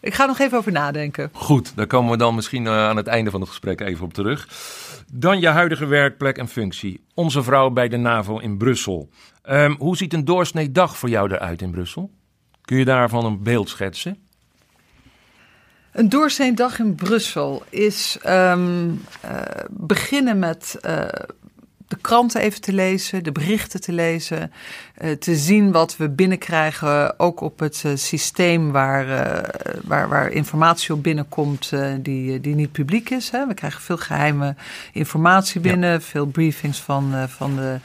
Ik 0.00 0.14
ga 0.14 0.26
nog 0.26 0.38
even 0.38 0.58
over 0.58 0.72
nadenken. 0.72 1.30
Goed, 1.32 1.72
daar 1.76 1.86
komen 1.86 2.10
we 2.10 2.16
dan 2.16 2.34
misschien 2.34 2.64
uh, 2.64 2.88
aan 2.88 2.96
het 2.96 3.06
einde 3.06 3.30
van 3.30 3.40
het 3.40 3.48
gesprek 3.48 3.80
even 3.80 4.04
op 4.04 4.14
terug. 4.14 4.48
Dan 5.12 5.40
je 5.40 5.48
huidige 5.48 5.86
werkplek 5.86 6.38
en 6.38 6.48
functie. 6.48 7.04
Onze 7.14 7.42
vrouw 7.42 7.70
bij 7.70 7.88
de 7.88 7.96
NAVO 7.96 8.38
in 8.38 8.56
Brussel. 8.56 9.08
Um, 9.50 9.76
hoe 9.78 9.96
ziet 9.96 10.12
een 10.12 10.24
doorsnee 10.24 10.72
dag 10.72 10.96
voor 10.96 11.08
jou 11.08 11.32
eruit 11.32 11.62
in 11.62 11.70
Brussel? 11.70 12.10
Kun 12.64 12.78
je 12.78 12.84
daarvan 12.84 13.24
een 13.24 13.42
beeld 13.42 13.68
schetsen? 13.68 14.18
Een 15.92 16.08
doorsnee 16.08 16.52
dag 16.52 16.78
in 16.78 16.94
Brussel 16.94 17.62
is 17.68 18.18
um, 18.26 18.88
uh, 19.24 19.40
beginnen 19.70 20.38
met 20.38 20.78
uh, 20.86 21.04
de 21.88 21.96
kranten 22.00 22.40
even 22.40 22.60
te 22.60 22.72
lezen, 22.72 23.24
de 23.24 23.32
berichten 23.32 23.80
te 23.80 23.92
lezen, 23.92 24.52
uh, 25.02 25.12
te 25.12 25.36
zien 25.36 25.72
wat 25.72 25.96
we 25.96 26.08
binnenkrijgen, 26.08 27.18
ook 27.18 27.40
op 27.40 27.58
het 27.58 27.82
uh, 27.86 27.92
systeem 27.94 28.72
waar, 28.72 29.08
uh, 29.08 29.68
waar, 29.84 30.08
waar 30.08 30.30
informatie 30.30 30.94
op 30.94 31.02
binnenkomt 31.02 31.72
die, 32.00 32.40
die 32.40 32.54
niet 32.54 32.72
publiek 32.72 33.10
is. 33.10 33.30
Hè. 33.30 33.46
We 33.46 33.54
krijgen 33.54 33.82
veel 33.82 33.96
geheime 33.96 34.54
informatie 34.92 35.60
binnen, 35.60 35.92
ja. 35.92 36.00
veel 36.00 36.26
briefings 36.26 36.78
van, 36.78 37.28
van 37.28 37.56
de 37.56 37.78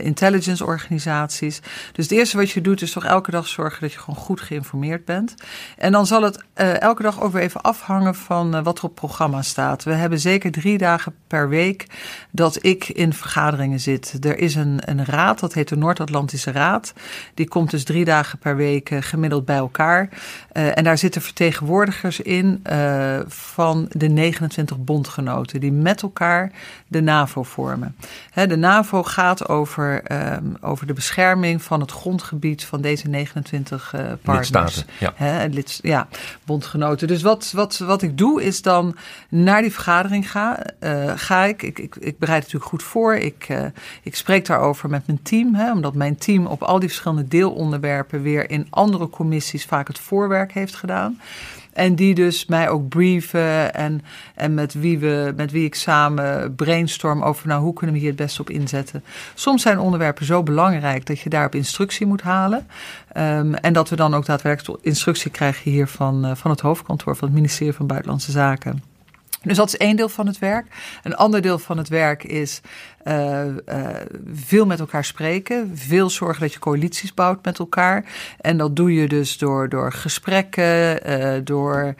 intelligence 0.00 0.64
organisaties. 0.64 1.60
Dus 1.92 2.04
het 2.04 2.18
eerste 2.18 2.36
wat 2.36 2.50
je 2.50 2.60
doet 2.60 2.82
is 2.82 2.92
toch 2.92 3.04
elke 3.04 3.30
dag 3.30 3.48
zorgen 3.48 3.80
dat 3.80 3.92
je 3.92 3.98
gewoon 3.98 4.20
goed 4.20 4.40
geïnformeerd 4.40 5.04
bent. 5.04 5.34
En 5.76 5.92
dan 5.92 6.06
zal 6.06 6.22
het 6.22 6.44
elke 6.54 7.02
dag 7.02 7.20
ook 7.20 7.32
weer 7.32 7.42
even 7.42 7.62
afhangen 7.62 8.14
van 8.14 8.62
wat 8.62 8.78
er 8.78 8.84
op 8.84 8.94
programma 8.94 9.42
staat. 9.42 9.84
We 9.84 9.92
hebben 9.92 10.20
zeker 10.20 10.50
drie 10.50 10.78
dagen 10.78 11.14
per 11.26 11.48
week 11.48 11.86
dat 12.30 12.64
ik 12.64 12.88
in 12.88 13.12
vergaderingen 13.12 13.80
zit. 13.80 14.16
Er 14.20 14.38
is 14.38 14.54
een, 14.54 14.80
een 14.84 15.04
raad, 15.04 15.40
dat 15.40 15.54
heet 15.54 15.68
de 15.68 15.76
Noord-Atlantische 15.76 16.52
Raad. 16.52 16.92
Die 17.34 17.48
komt 17.48 17.70
dus 17.70 17.84
drie 17.84 18.04
dagen 18.04 18.38
per 18.38 18.56
week 18.56 18.90
gemiddeld 19.00 19.44
bij 19.44 19.56
elkaar. 19.56 20.08
Uh, 20.56 20.78
en 20.78 20.84
daar 20.84 20.98
zitten 20.98 21.22
vertegenwoordigers 21.22 22.20
in 22.20 22.64
uh, 22.72 23.18
van 23.26 23.86
de 23.90 24.08
29 24.08 24.78
bondgenoten 24.78 25.60
die 25.60 25.72
met 25.72 26.02
elkaar 26.02 26.52
de 26.86 27.00
NAVO 27.00 27.42
vormen. 27.42 27.96
Hè, 28.30 28.46
de 28.46 28.56
NAVO 28.56 29.02
gaat 29.02 29.48
over, 29.48 30.02
um, 30.34 30.56
over 30.60 30.86
de 30.86 30.92
bescherming 30.92 31.62
van 31.62 31.80
het 31.80 31.90
grondgebied 31.90 32.64
van 32.64 32.80
deze 32.80 33.08
29 33.08 33.94
partners. 34.22 34.50
Lidstaten, 34.50 34.86
ja. 35.16 35.48
Ja, 35.82 36.08
bondgenoten. 36.44 37.08
Dus 37.08 37.22
wat, 37.22 37.52
wat, 37.54 37.78
wat 37.78 38.02
ik 38.02 38.18
doe 38.18 38.42
is 38.42 38.62
dan 38.62 38.96
naar 39.28 39.62
die 39.62 39.72
vergadering 39.72 40.30
ga, 40.30 40.58
ga 41.16 41.44
ik. 41.44 41.62
Ik, 41.62 41.78
ik. 41.78 41.96
ik 41.96 42.18
bereid 42.18 42.42
het 42.42 42.52
natuurlijk 42.52 42.70
goed 42.70 42.82
voor. 42.82 43.14
Ik, 43.14 43.48
ik 44.02 44.16
spreek 44.16 44.46
daarover 44.46 44.90
met 44.90 45.06
mijn 45.06 45.22
team, 45.22 45.54
hè, 45.54 45.72
omdat 45.72 45.94
mijn 45.94 46.16
team 46.16 46.46
op 46.46 46.62
al 46.62 46.78
die 46.78 46.88
verschillende 46.88 47.28
deelonderwerpen 47.28 48.22
weer 48.22 48.50
in 48.50 48.66
andere 48.70 49.08
commissies 49.08 49.64
vaak 49.64 49.88
het 49.88 49.98
heeft 50.50 50.74
gedaan. 50.74 51.20
En 51.72 51.94
die 51.94 52.14
dus 52.14 52.46
mij 52.46 52.68
ook 52.68 52.88
brieven 52.88 53.74
en, 53.74 54.02
en 54.34 54.54
met, 54.54 54.74
wie 54.74 54.98
we, 54.98 55.32
met 55.36 55.50
wie 55.50 55.64
ik 55.64 55.74
samen 55.74 56.54
brainstorm 56.54 57.22
over 57.22 57.48
nou, 57.48 57.62
hoe 57.62 57.72
kunnen 57.72 57.94
we 57.94 58.00
hier 58.00 58.10
het 58.10 58.20
beste 58.20 58.40
op 58.40 58.50
inzetten. 58.50 59.04
Soms 59.34 59.62
zijn 59.62 59.78
onderwerpen 59.78 60.26
zo 60.26 60.42
belangrijk 60.42 61.06
dat 61.06 61.20
je 61.20 61.28
daarop 61.28 61.54
instructie 61.54 62.06
moet 62.06 62.22
halen. 62.22 62.66
Um, 63.16 63.54
en 63.54 63.72
dat 63.72 63.88
we 63.88 63.96
dan 63.96 64.14
ook 64.14 64.26
daadwerkelijk 64.26 64.84
instructie 64.84 65.30
krijgen 65.30 65.70
hier 65.70 65.86
van, 65.86 66.26
uh, 66.26 66.34
van 66.34 66.50
het 66.50 66.60
hoofdkantoor 66.60 67.16
van 67.16 67.28
het 67.28 67.36
ministerie 67.36 67.72
van 67.72 67.86
Buitenlandse 67.86 68.30
Zaken. 68.30 68.82
Dus 69.42 69.56
dat 69.56 69.68
is 69.68 69.76
één 69.76 69.96
deel 69.96 70.08
van 70.08 70.26
het 70.26 70.38
werk. 70.38 70.66
Een 71.02 71.16
ander 71.16 71.42
deel 71.42 71.58
van 71.58 71.78
het 71.78 71.88
werk 71.88 72.24
is 72.24 72.60
uh, 73.04 73.44
uh, 73.44 73.88
veel 74.32 74.66
met 74.66 74.80
elkaar 74.80 75.04
spreken. 75.04 75.70
Veel 75.74 76.10
zorgen 76.10 76.40
dat 76.40 76.52
je 76.52 76.58
coalities 76.58 77.14
bouwt 77.14 77.44
met 77.44 77.58
elkaar. 77.58 78.04
En 78.40 78.56
dat 78.56 78.76
doe 78.76 78.94
je 78.94 79.08
dus 79.08 79.38
door, 79.38 79.68
door 79.68 79.92
gesprekken, 79.92 81.10
uh, 81.10 81.40
door 81.44 81.94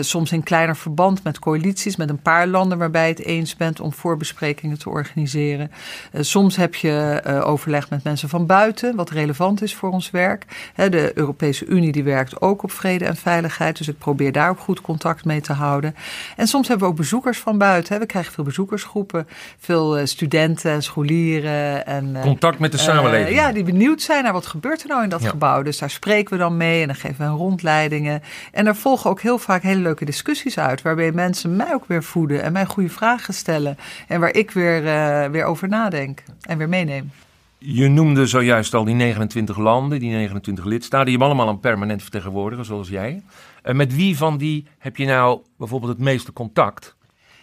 soms 0.00 0.32
in 0.32 0.42
kleiner 0.42 0.76
verband 0.76 1.22
met 1.22 1.38
coalities, 1.38 1.96
met 1.96 2.08
een 2.08 2.22
paar 2.22 2.46
landen 2.46 2.78
waarbij 2.78 3.08
je 3.08 3.14
het 3.14 3.24
eens 3.24 3.56
bent 3.56 3.80
om 3.80 3.92
voorbesprekingen 3.92 4.78
te 4.78 4.88
organiseren. 4.88 5.70
soms 6.12 6.56
heb 6.56 6.74
je 6.74 7.20
overleg 7.44 7.90
met 7.90 8.04
mensen 8.04 8.28
van 8.28 8.46
buiten, 8.46 8.96
wat 8.96 9.10
relevant 9.10 9.62
is 9.62 9.74
voor 9.74 9.90
ons 9.90 10.10
werk. 10.10 10.44
de 10.74 11.12
Europese 11.14 11.66
Unie 11.66 11.92
die 11.92 12.04
werkt 12.04 12.40
ook 12.40 12.62
op 12.62 12.72
vrede 12.72 13.04
en 13.04 13.16
veiligheid, 13.16 13.78
dus 13.78 13.88
ik 13.88 13.98
probeer 13.98 14.32
daar 14.32 14.50
ook 14.50 14.60
goed 14.60 14.80
contact 14.80 15.24
mee 15.24 15.40
te 15.40 15.52
houden. 15.52 15.94
En 16.36 16.46
soms 16.46 16.68
hebben 16.68 16.86
we 16.86 16.92
ook 16.92 16.98
bezoekers 16.98 17.38
van 17.38 17.58
buiten. 17.58 17.98
We 18.00 18.06
krijgen 18.06 18.32
veel 18.32 18.44
bezoekersgroepen, 18.44 19.28
veel 19.58 20.06
studenten 20.06 20.45
studenten, 20.46 20.82
scholieren. 20.82 21.86
En, 21.86 22.16
Contact 22.20 22.58
met 22.58 22.72
de 22.72 22.78
samenleving. 22.78 23.28
Uh, 23.28 23.34
ja, 23.34 23.52
die 23.52 23.62
benieuwd 23.62 24.02
zijn 24.02 24.24
naar 24.24 24.32
wat 24.32 24.46
gebeurt 24.46 24.82
er 24.82 24.88
nou 24.88 25.02
in 25.02 25.08
dat 25.08 25.22
ja. 25.22 25.28
gebouw. 25.28 25.62
Dus 25.62 25.78
daar 25.78 25.90
spreken 25.90 26.32
we 26.32 26.38
dan 26.38 26.56
mee 26.56 26.80
en 26.80 26.86
dan 26.86 26.96
geven 26.96 27.30
we 27.30 27.36
rondleidingen. 27.36 28.22
En 28.52 28.66
er 28.66 28.76
volgen 28.76 29.10
ook 29.10 29.20
heel 29.20 29.38
vaak 29.38 29.62
hele 29.62 29.80
leuke 29.80 30.04
discussies 30.04 30.58
uit. 30.58 30.82
Waarbij 30.82 31.12
mensen 31.12 31.56
mij 31.56 31.74
ook 31.74 31.84
weer 31.86 32.02
voeden 32.02 32.42
en 32.42 32.52
mij 32.52 32.66
goede 32.66 32.88
vragen 32.88 33.34
stellen. 33.34 33.78
En 34.08 34.20
waar 34.20 34.34
ik 34.34 34.50
weer, 34.50 34.84
uh, 34.84 35.30
weer 35.30 35.44
over 35.44 35.68
nadenk 35.68 36.22
en 36.40 36.58
weer 36.58 36.68
meeneem. 36.68 37.10
Je 37.58 37.88
noemde 37.88 38.26
zojuist 38.26 38.74
al 38.74 38.84
die 38.84 38.94
29 38.94 39.56
landen, 39.56 40.00
die 40.00 40.10
29 40.10 40.64
lidstaten. 40.64 41.06
Die 41.06 41.16
hebben 41.16 41.34
allemaal 41.34 41.54
een 41.54 41.60
permanent 41.60 42.02
vertegenwoordiger, 42.02 42.64
zoals 42.64 42.88
jij. 42.88 43.22
Uh, 43.64 43.74
met 43.74 43.94
wie 43.94 44.16
van 44.16 44.38
die 44.38 44.66
heb 44.78 44.96
je 44.96 45.06
nou 45.06 45.40
bijvoorbeeld 45.58 45.92
het 45.92 46.00
meeste 46.00 46.32
contact? 46.32 46.96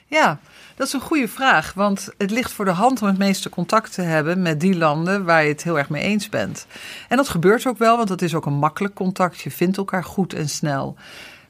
Ja, 0.06 0.40
dat 0.76 0.88
is 0.88 0.94
een 0.94 1.00
goede 1.00 1.28
vraag. 1.28 1.74
Want 1.74 2.10
het 2.18 2.32
ligt 2.32 2.52
voor 2.52 2.66
de 2.66 2.72
hand 2.72 3.02
om 3.02 3.08
het 3.08 3.18
meeste 3.18 3.50
contact 3.50 3.94
te 3.94 4.02
hebben 4.02 4.42
met 4.42 4.60
die 4.60 4.76
landen 4.76 5.26
waar 5.26 5.44
je 5.44 5.50
het 5.50 5.64
heel 5.64 5.78
erg 5.78 5.90
mee 5.90 6.04
eens 6.04 6.30
bent. 6.30 6.66
En 7.10 7.18
dat 7.18 7.30
gebeurt 7.30 7.68
ook 7.68 7.78
wel, 7.78 7.96
want 7.98 8.08
dat 8.08 8.22
is 8.22 8.36
ook 8.36 8.46
een 8.46 8.54
makkelijk 8.54 8.94
contact. 8.94 9.42
Je 9.42 9.52
vindt 9.52 9.78
elkaar 9.78 10.04
goed 10.04 10.34
en 10.34 10.50
snel. 10.50 10.96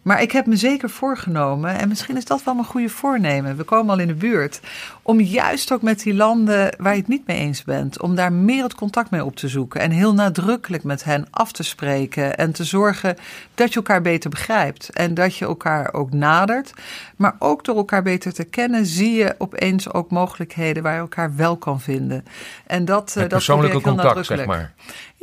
Maar 0.04 0.22
ik 0.22 0.32
heb 0.32 0.46
me 0.46 0.56
zeker 0.56 0.90
voorgenomen, 0.90 1.80
en 1.80 1.88
misschien 1.88 2.18
is 2.18 2.26
dat 2.26 2.44
wel 2.44 2.58
een 2.58 2.66
goede 2.66 2.90
voornemen, 2.90 3.58
we 3.58 3.64
komen 3.64 3.94
al 3.94 4.00
in 4.00 4.08
de 4.08 4.14
buurt, 4.14 4.60
om 5.02 5.20
juist 5.20 5.72
ook 5.72 5.82
met 5.82 6.00
die 6.00 6.14
landen 6.14 6.76
waar 6.78 6.94
je 6.94 7.00
het 7.00 7.08
niet 7.08 7.28
mee 7.28 7.38
eens 7.38 7.64
bent, 7.64 8.02
om 8.02 8.16
daar 8.16 8.34
meer 8.34 8.64
het 8.64 8.76
contact 8.76 9.10
mee 9.10 9.26
op 9.26 9.36
te 9.36 9.48
zoeken 9.48 9.82
en 9.82 9.92
heel 9.92 10.14
nadrukkelijk 10.14 10.84
met 10.84 11.04
hen 11.04 11.28
af 11.32 11.52
te 11.52 11.64
spreken 11.64 12.38
en 12.38 12.52
te 12.52 12.64
zorgen 12.64 13.16
dat 13.56 13.70
je 13.70 13.76
elkaar 13.76 14.02
beter 14.02 14.30
begrijpt 14.30 14.90
en 14.90 15.14
dat 15.14 15.38
je 15.38 15.46
elkaar 15.46 15.94
ook 15.94 16.14
nadert. 16.14 16.74
Maar 17.16 17.36
ook 17.40 17.66
door 17.66 17.76
elkaar 17.76 18.04
beter 18.04 18.34
te 18.34 18.44
kennen, 18.44 18.86
zie 18.86 19.14
je 19.14 19.36
opeens 19.38 19.94
ook 19.94 20.12
mogelijkheden 20.12 20.84
waar 20.84 20.94
je 20.94 21.00
elkaar 21.00 21.36
wel 21.36 21.58
kan 21.58 21.82
vinden. 21.82 22.26
En 22.68 22.86
dat, 22.86 23.14
het 23.14 23.14
dat 23.14 23.30
persoonlijke 23.30 23.82
contact, 23.82 24.26
zeg 24.26 24.46
maar. 24.46 24.74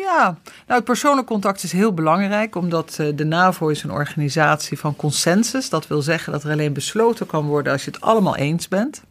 Ja, 0.02 0.22
nou 0.66 0.78
het 0.78 0.84
persoonlijk 0.84 1.26
contact 1.26 1.62
is 1.62 1.72
heel 1.72 1.94
belangrijk, 1.94 2.54
omdat 2.54 2.96
uh, 3.00 3.08
de 3.14 3.24
NAVO 3.24 3.68
is 3.68 3.82
een 3.82 3.90
organisatie 3.90 4.78
van 4.78 4.96
consensus. 4.96 5.68
Dat 5.68 5.86
wil 5.86 6.02
zeggen 6.02 6.32
dat 6.32 6.44
er 6.44 6.50
alleen 6.50 6.72
besloten 6.72 7.26
kan 7.26 7.46
worden 7.46 7.72
als 7.72 7.84
je 7.84 7.90
het 7.90 8.00
allemaal 8.00 8.36
eens 8.36 8.68
bent. 8.68 9.02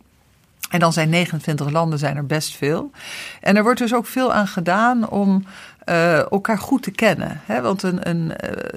En 0.69 0.79
dan 0.79 0.93
zijn 0.93 1.09
29 1.09 1.69
landen 1.69 1.99
zijn 1.99 2.17
er 2.17 2.25
best 2.25 2.55
veel. 2.55 2.91
En 3.41 3.57
er 3.57 3.63
wordt 3.63 3.79
dus 3.79 3.93
ook 3.93 4.05
veel 4.05 4.33
aan 4.33 4.47
gedaan 4.47 5.09
om 5.09 5.45
uh, 5.89 6.31
elkaar 6.31 6.57
goed 6.57 6.83
te 6.83 6.91
kennen. 6.91 7.41
Hè? 7.45 7.61
Want 7.61 7.83
een, 7.83 8.09
een, 8.09 8.31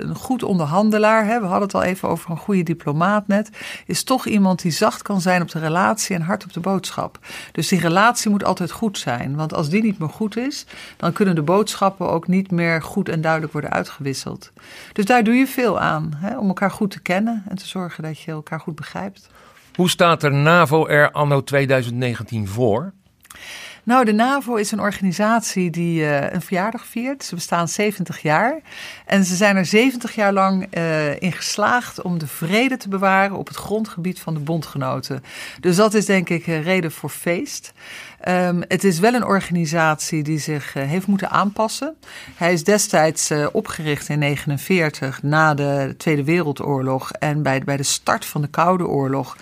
een 0.08 0.14
goed 0.14 0.42
onderhandelaar, 0.42 1.26
hè, 1.26 1.40
we 1.40 1.46
hadden 1.46 1.62
het 1.62 1.74
al 1.74 1.82
even 1.82 2.08
over 2.08 2.30
een 2.30 2.36
goede 2.36 2.62
diplomaat 2.62 3.26
net, 3.26 3.50
is 3.86 4.04
toch 4.04 4.26
iemand 4.26 4.62
die 4.62 4.72
zacht 4.72 5.02
kan 5.02 5.20
zijn 5.20 5.42
op 5.42 5.50
de 5.50 5.58
relatie 5.58 6.16
en 6.16 6.22
hard 6.22 6.44
op 6.44 6.52
de 6.52 6.60
boodschap. 6.60 7.18
Dus 7.52 7.68
die 7.68 7.80
relatie 7.80 8.30
moet 8.30 8.44
altijd 8.44 8.70
goed 8.70 8.98
zijn. 8.98 9.36
Want 9.36 9.54
als 9.54 9.68
die 9.68 9.82
niet 9.82 9.98
meer 9.98 10.08
goed 10.08 10.36
is, 10.36 10.66
dan 10.96 11.12
kunnen 11.12 11.34
de 11.34 11.42
boodschappen 11.42 12.10
ook 12.10 12.26
niet 12.26 12.50
meer 12.50 12.82
goed 12.82 13.08
en 13.08 13.20
duidelijk 13.20 13.52
worden 13.52 13.70
uitgewisseld. 13.70 14.52
Dus 14.92 15.04
daar 15.04 15.24
doe 15.24 15.34
je 15.34 15.46
veel 15.46 15.80
aan, 15.80 16.12
hè? 16.16 16.38
om 16.38 16.48
elkaar 16.48 16.70
goed 16.70 16.90
te 16.90 17.00
kennen 17.00 17.42
en 17.48 17.56
te 17.56 17.68
zorgen 17.68 18.02
dat 18.02 18.20
je 18.20 18.30
elkaar 18.30 18.60
goed 18.60 18.74
begrijpt. 18.74 19.28
Hoe 19.74 19.90
staat 19.90 20.20
de 20.20 20.30
NAVO 20.30 20.86
er 20.86 21.10
anno 21.10 21.44
2019 21.44 22.48
voor? 22.48 22.92
Nou, 23.84 24.04
de 24.04 24.12
NAVO 24.12 24.54
is 24.54 24.72
een 24.72 24.80
organisatie 24.80 25.70
die 25.70 26.00
uh, 26.00 26.30
een 26.30 26.42
verjaardag 26.42 26.86
viert. 26.86 27.24
Ze 27.24 27.34
bestaan 27.34 27.68
70 27.68 28.22
jaar. 28.22 28.60
En 29.06 29.24
ze 29.24 29.36
zijn 29.36 29.56
er 29.56 29.66
70 29.66 30.14
jaar 30.14 30.32
lang 30.32 30.66
uh, 30.76 31.20
in 31.20 31.32
geslaagd 31.32 32.02
om 32.02 32.18
de 32.18 32.26
vrede 32.26 32.76
te 32.76 32.88
bewaren 32.88 33.36
op 33.36 33.48
het 33.48 33.56
grondgebied 33.56 34.20
van 34.20 34.34
de 34.34 34.40
bondgenoten. 34.40 35.24
Dus 35.60 35.76
dat 35.76 35.94
is 35.94 36.06
denk 36.06 36.28
ik 36.28 36.46
reden 36.46 36.92
voor 36.92 37.10
feest. 37.10 37.72
Um, 38.28 38.62
het 38.68 38.84
is 38.84 38.98
wel 38.98 39.14
een 39.14 39.24
organisatie 39.24 40.22
die 40.22 40.38
zich 40.38 40.74
uh, 40.74 40.82
heeft 40.82 41.06
moeten 41.06 41.30
aanpassen. 41.30 41.96
Hij 42.36 42.52
is 42.52 42.64
destijds 42.64 43.30
opgericht 43.52 44.08
in 44.08 44.20
1949 44.20 45.22
na 45.22 45.54
de 45.54 45.94
Tweede 45.98 46.24
Wereldoorlog 46.24 47.12
en 47.12 47.42
bij, 47.42 47.60
bij 47.60 47.76
de 47.76 47.82
start 47.82 48.24
van 48.24 48.40
de 48.40 48.48
Koude 48.48 48.86
Oorlog. 48.86 49.36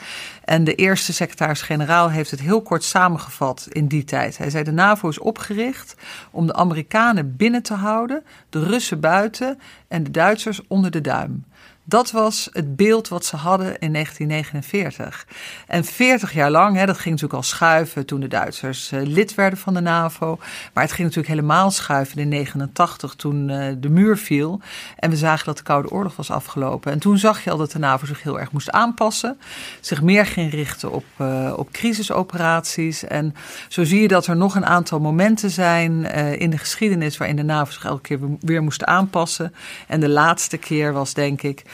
En 0.50 0.64
de 0.64 0.74
eerste 0.74 1.12
secretaris-generaal 1.12 2.10
heeft 2.10 2.30
het 2.30 2.40
heel 2.40 2.62
kort 2.62 2.84
samengevat 2.84 3.66
in 3.68 3.86
die 3.86 4.04
tijd. 4.04 4.38
Hij 4.38 4.50
zei: 4.50 4.64
De 4.64 4.72
NAVO 4.72 5.08
is 5.08 5.18
opgericht 5.18 5.94
om 6.30 6.46
de 6.46 6.54
Amerikanen 6.54 7.36
binnen 7.36 7.62
te 7.62 7.74
houden, 7.74 8.24
de 8.48 8.64
Russen 8.64 9.00
buiten 9.00 9.58
en 9.88 10.04
de 10.04 10.10
Duitsers 10.10 10.60
onder 10.66 10.90
de 10.90 11.00
duim. 11.00 11.44
Dat 11.84 12.10
was 12.10 12.48
het 12.52 12.76
beeld 12.76 13.08
wat 13.08 13.24
ze 13.24 13.36
hadden 13.36 13.78
in 13.78 13.92
1949. 13.92 15.26
En 15.66 15.84
40 15.84 16.32
jaar 16.32 16.50
lang, 16.50 16.76
hè, 16.76 16.86
dat 16.86 16.98
ging 16.98 17.14
natuurlijk 17.14 17.34
al 17.34 17.42
schuiven 17.42 18.06
toen 18.06 18.20
de 18.20 18.28
Duitsers 18.28 18.92
uh, 18.92 19.00
lid 19.02 19.34
werden 19.34 19.58
van 19.58 19.74
de 19.74 19.80
NAVO. 19.80 20.38
Maar 20.74 20.84
het 20.84 20.92
ging 20.92 21.08
natuurlijk 21.08 21.34
helemaal 21.34 21.70
schuiven 21.70 22.18
in 22.18 22.30
1989 22.30 23.14
toen 23.14 23.48
uh, 23.48 23.82
de 23.82 23.88
muur 23.88 24.16
viel. 24.16 24.60
En 24.96 25.10
we 25.10 25.16
zagen 25.16 25.44
dat 25.44 25.56
de 25.56 25.62
Koude 25.62 25.90
Oorlog 25.90 26.16
was 26.16 26.30
afgelopen. 26.30 26.92
En 26.92 26.98
toen 26.98 27.18
zag 27.18 27.44
je 27.44 27.50
al 27.50 27.56
dat 27.56 27.72
de 27.72 27.78
NAVO 27.78 28.06
zich 28.06 28.22
heel 28.22 28.40
erg 28.40 28.52
moest 28.52 28.70
aanpassen. 28.70 29.38
Zich 29.80 30.02
meer 30.02 30.26
ging 30.26 30.50
richten 30.50 30.92
op, 30.92 31.04
uh, 31.18 31.52
op 31.56 31.70
crisisoperaties. 31.72 33.04
En 33.04 33.34
zo 33.68 33.84
zie 33.84 34.00
je 34.00 34.08
dat 34.08 34.26
er 34.26 34.36
nog 34.36 34.54
een 34.54 34.66
aantal 34.66 35.00
momenten 35.00 35.50
zijn 35.50 36.04
in 36.38 36.50
de 36.50 36.58
geschiedenis 36.58 37.16
waarin 37.16 37.36
de 37.36 37.42
NAVO 37.42 37.72
zich 37.72 37.84
elke 37.84 38.02
keer 38.02 38.18
weer 38.40 38.62
moest 38.62 38.84
aanpassen. 38.84 39.54
En 39.86 40.00
de 40.00 40.08
laatste 40.08 40.56
keer 40.56 40.92
was 40.92 41.14
denk 41.14 41.42
ik 41.42 41.64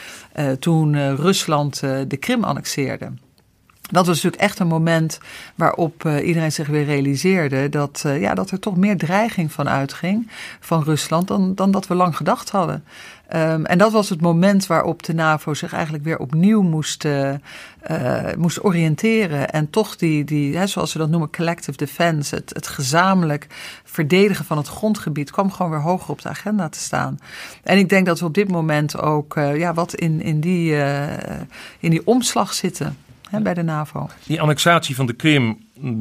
toen 0.59 0.93
uh, 0.93 1.13
Rusland 1.13 1.81
uh, 1.83 1.99
de 2.07 2.17
Krim 2.17 2.43
annexeerde. 2.43 3.11
Dat 3.89 4.05
was 4.05 4.15
natuurlijk 4.15 4.43
echt 4.43 4.59
een 4.59 4.67
moment 4.67 5.19
waarop 5.55 6.03
iedereen 6.23 6.51
zich 6.51 6.67
weer 6.67 6.85
realiseerde 6.85 7.69
dat, 7.69 8.03
ja, 8.05 8.33
dat 8.33 8.51
er 8.51 8.59
toch 8.59 8.77
meer 8.77 8.97
dreiging 8.97 9.51
van 9.51 9.69
uitging 9.69 10.29
van 10.59 10.83
Rusland 10.83 11.27
dan, 11.27 11.55
dan 11.55 11.71
dat 11.71 11.87
we 11.87 11.95
lang 11.95 12.15
gedacht 12.15 12.49
hadden. 12.49 12.83
Um, 13.35 13.65
en 13.65 13.77
dat 13.77 13.91
was 13.91 14.09
het 14.09 14.21
moment 14.21 14.67
waarop 14.67 15.03
de 15.03 15.13
NAVO 15.13 15.53
zich 15.53 15.73
eigenlijk 15.73 16.03
weer 16.03 16.17
opnieuw 16.17 16.61
moest, 16.61 17.05
uh, 17.05 17.33
moest 18.37 18.63
oriënteren. 18.63 19.49
En 19.49 19.69
toch 19.69 19.95
die, 19.95 20.23
die 20.23 20.57
hè, 20.57 20.67
zoals 20.67 20.91
ze 20.91 20.97
dat 20.97 21.09
noemen, 21.09 21.31
collective 21.31 21.77
defense, 21.77 22.35
het, 22.35 22.51
het 22.53 22.67
gezamenlijk 22.67 23.47
verdedigen 23.83 24.45
van 24.45 24.57
het 24.57 24.67
grondgebied, 24.67 25.31
kwam 25.31 25.51
gewoon 25.51 25.71
weer 25.71 25.81
hoger 25.81 26.09
op 26.09 26.21
de 26.21 26.29
agenda 26.29 26.69
te 26.69 26.79
staan. 26.79 27.19
En 27.63 27.77
ik 27.77 27.89
denk 27.89 28.05
dat 28.05 28.19
we 28.19 28.25
op 28.25 28.33
dit 28.33 28.51
moment 28.51 29.01
ook 29.01 29.33
ja, 29.35 29.73
wat 29.73 29.95
in, 29.95 30.21
in, 30.21 30.39
die, 30.39 30.75
in 31.79 31.89
die 31.89 32.07
omslag 32.07 32.53
zitten. 32.53 32.97
Hè, 33.29 33.41
bij 33.41 33.53
de 33.53 33.63
NAVO. 33.63 34.09
Die 34.25 34.41
annexatie 34.41 34.95
van 34.95 35.05
de 35.05 35.13
Krim, 35.13 35.57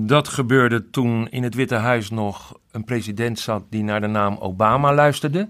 dat 0.07 0.29
gebeurde 0.29 0.91
toen 0.91 1.29
in 1.29 1.43
het 1.43 1.55
Witte 1.55 1.75
Huis 1.75 2.11
nog 2.11 2.59
een 2.71 2.85
president 2.85 3.39
zat 3.39 3.63
die 3.71 3.83
naar 3.83 4.01
de 4.01 4.07
naam 4.07 4.37
Obama 4.37 4.95
luisterde. 4.95 5.49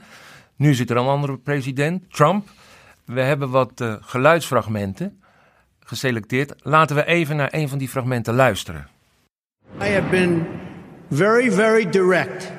Nu 0.56 0.74
zit 0.74 0.90
er 0.90 0.96
een 0.96 1.06
andere 1.06 1.38
president, 1.38 2.12
Trump. 2.12 2.48
We 3.04 3.20
hebben 3.20 3.50
wat 3.50 3.80
uh, 3.80 3.94
geluidsfragmenten 4.00 5.20
geselecteerd. 5.80 6.54
Laten 6.62 6.96
we 6.96 7.06
even 7.06 7.36
naar 7.36 7.48
een 7.50 7.68
van 7.68 7.78
die 7.78 7.88
fragmenten 7.88 8.34
luisteren. 8.34 8.88
I 9.82 9.88
have 9.88 10.08
been 10.10 10.46
very, 11.10 11.52
very 11.52 11.90
direct 11.90 12.52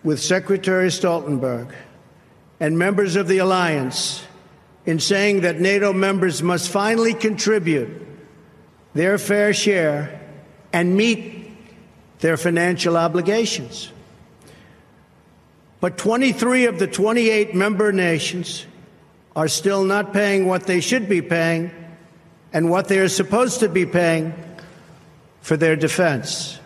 with 0.00 0.22
Secretary 0.22 0.90
Stoltenberg 0.90 1.74
and 2.60 2.76
members 2.76 3.16
of 3.16 3.26
the 3.26 3.42
alliance 3.42 4.27
in 4.88 4.98
saying 4.98 5.42
that 5.42 5.60
NATO 5.60 5.92
members 5.92 6.42
must 6.42 6.70
finally 6.70 7.12
contribute 7.12 7.90
their 8.94 9.18
fair 9.18 9.52
share 9.52 10.18
and 10.72 10.96
meet 10.96 11.52
their 12.20 12.38
financial 12.38 12.96
obligations. 12.96 13.92
But 15.80 15.98
23 15.98 16.64
of 16.64 16.78
the 16.78 16.86
28 16.86 17.54
member 17.54 17.92
nations 17.92 18.64
are 19.36 19.46
still 19.46 19.84
not 19.84 20.14
paying 20.14 20.46
what 20.46 20.64
they 20.64 20.80
should 20.80 21.06
be 21.06 21.20
paying 21.20 21.70
and 22.54 22.70
what 22.70 22.88
they 22.88 22.98
are 22.98 23.10
supposed 23.10 23.60
to 23.60 23.68
be 23.68 23.84
paying 23.84 24.32
for 25.42 25.58
their 25.58 25.76
defense. 25.76 26.58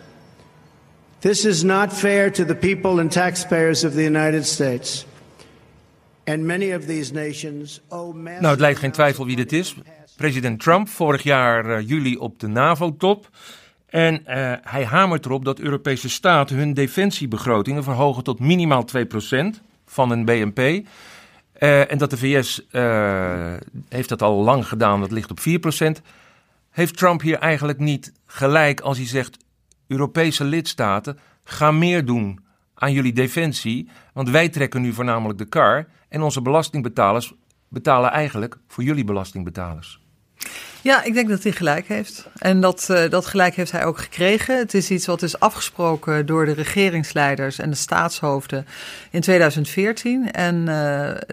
This 1.22 1.44
is 1.44 1.64
not 1.64 1.92
fair 1.92 2.30
to 2.30 2.44
the 2.44 2.54
people 2.54 3.00
and 3.00 3.10
taxpayers 3.10 3.82
of 3.82 3.94
the 3.94 4.04
United 4.04 4.46
States. 4.46 5.06
Nou, 8.40 8.46
het 8.46 8.60
lijkt 8.60 8.78
geen 8.78 8.92
twijfel 8.92 9.26
wie 9.26 9.36
dit 9.36 9.52
is. 9.52 9.74
President 10.16 10.60
Trump, 10.60 10.88
vorig 10.88 11.22
jaar 11.22 11.66
uh, 11.66 11.88
juli 11.88 12.16
op 12.16 12.38
de 12.38 12.46
NAVO-top. 12.46 13.28
En 13.86 14.14
uh, 14.14 14.52
hij 14.62 14.84
hamert 14.84 15.24
erop 15.24 15.44
dat 15.44 15.58
Europese 15.58 16.08
staten 16.08 16.56
hun 16.56 16.74
defensiebegrotingen 16.74 17.84
verhogen 17.84 18.24
tot 18.24 18.40
minimaal 18.40 18.84
2% 18.96 19.00
van 19.86 20.08
hun 20.08 20.24
BNP. 20.24 20.58
Uh, 20.58 21.90
en 21.90 21.98
dat 21.98 22.10
de 22.10 22.16
VS 22.16 22.66
heeft 23.88 24.08
dat 24.08 24.22
al 24.22 24.42
lang 24.42 24.68
gedaan, 24.68 25.00
dat 25.00 25.10
ligt 25.10 25.30
op 25.30 25.40
4%. 25.40 26.02
Heeft 26.70 26.96
Trump 26.96 27.20
hier 27.20 27.38
eigenlijk 27.38 27.78
niet 27.78 28.12
gelijk 28.26 28.80
als 28.80 28.96
hij 28.96 29.06
zegt: 29.06 29.36
Europese 29.86 30.44
lidstaten, 30.44 31.18
ga 31.44 31.70
meer 31.70 32.04
doen 32.04 32.40
aan 32.82 32.92
jullie 32.92 33.12
defensie, 33.12 33.88
want 34.12 34.30
wij 34.30 34.48
trekken 34.48 34.82
nu 34.82 34.92
voornamelijk 34.92 35.38
de 35.38 35.44
kar 35.44 35.88
en 36.08 36.22
onze 36.22 36.42
belastingbetalers 36.42 37.34
betalen 37.68 38.10
eigenlijk 38.10 38.58
voor 38.66 38.84
jullie 38.84 39.04
belastingbetalers? 39.04 40.01
Ja, 40.82 41.02
ik 41.02 41.14
denk 41.14 41.28
dat 41.28 41.42
hij 41.42 41.52
gelijk 41.52 41.88
heeft. 41.88 42.26
En 42.38 42.60
dat, 42.60 42.88
uh, 42.90 43.10
dat 43.10 43.26
gelijk 43.26 43.54
heeft 43.54 43.72
hij 43.72 43.84
ook 43.84 43.98
gekregen. 43.98 44.58
Het 44.58 44.74
is 44.74 44.90
iets 44.90 45.06
wat 45.06 45.22
is 45.22 45.40
afgesproken 45.40 46.26
door 46.26 46.44
de 46.44 46.52
regeringsleiders 46.52 47.58
en 47.58 47.70
de 47.70 47.76
staatshoofden 47.76 48.66
in 49.10 49.20
2014. 49.20 50.32
En 50.32 50.56
uh, 50.56 50.66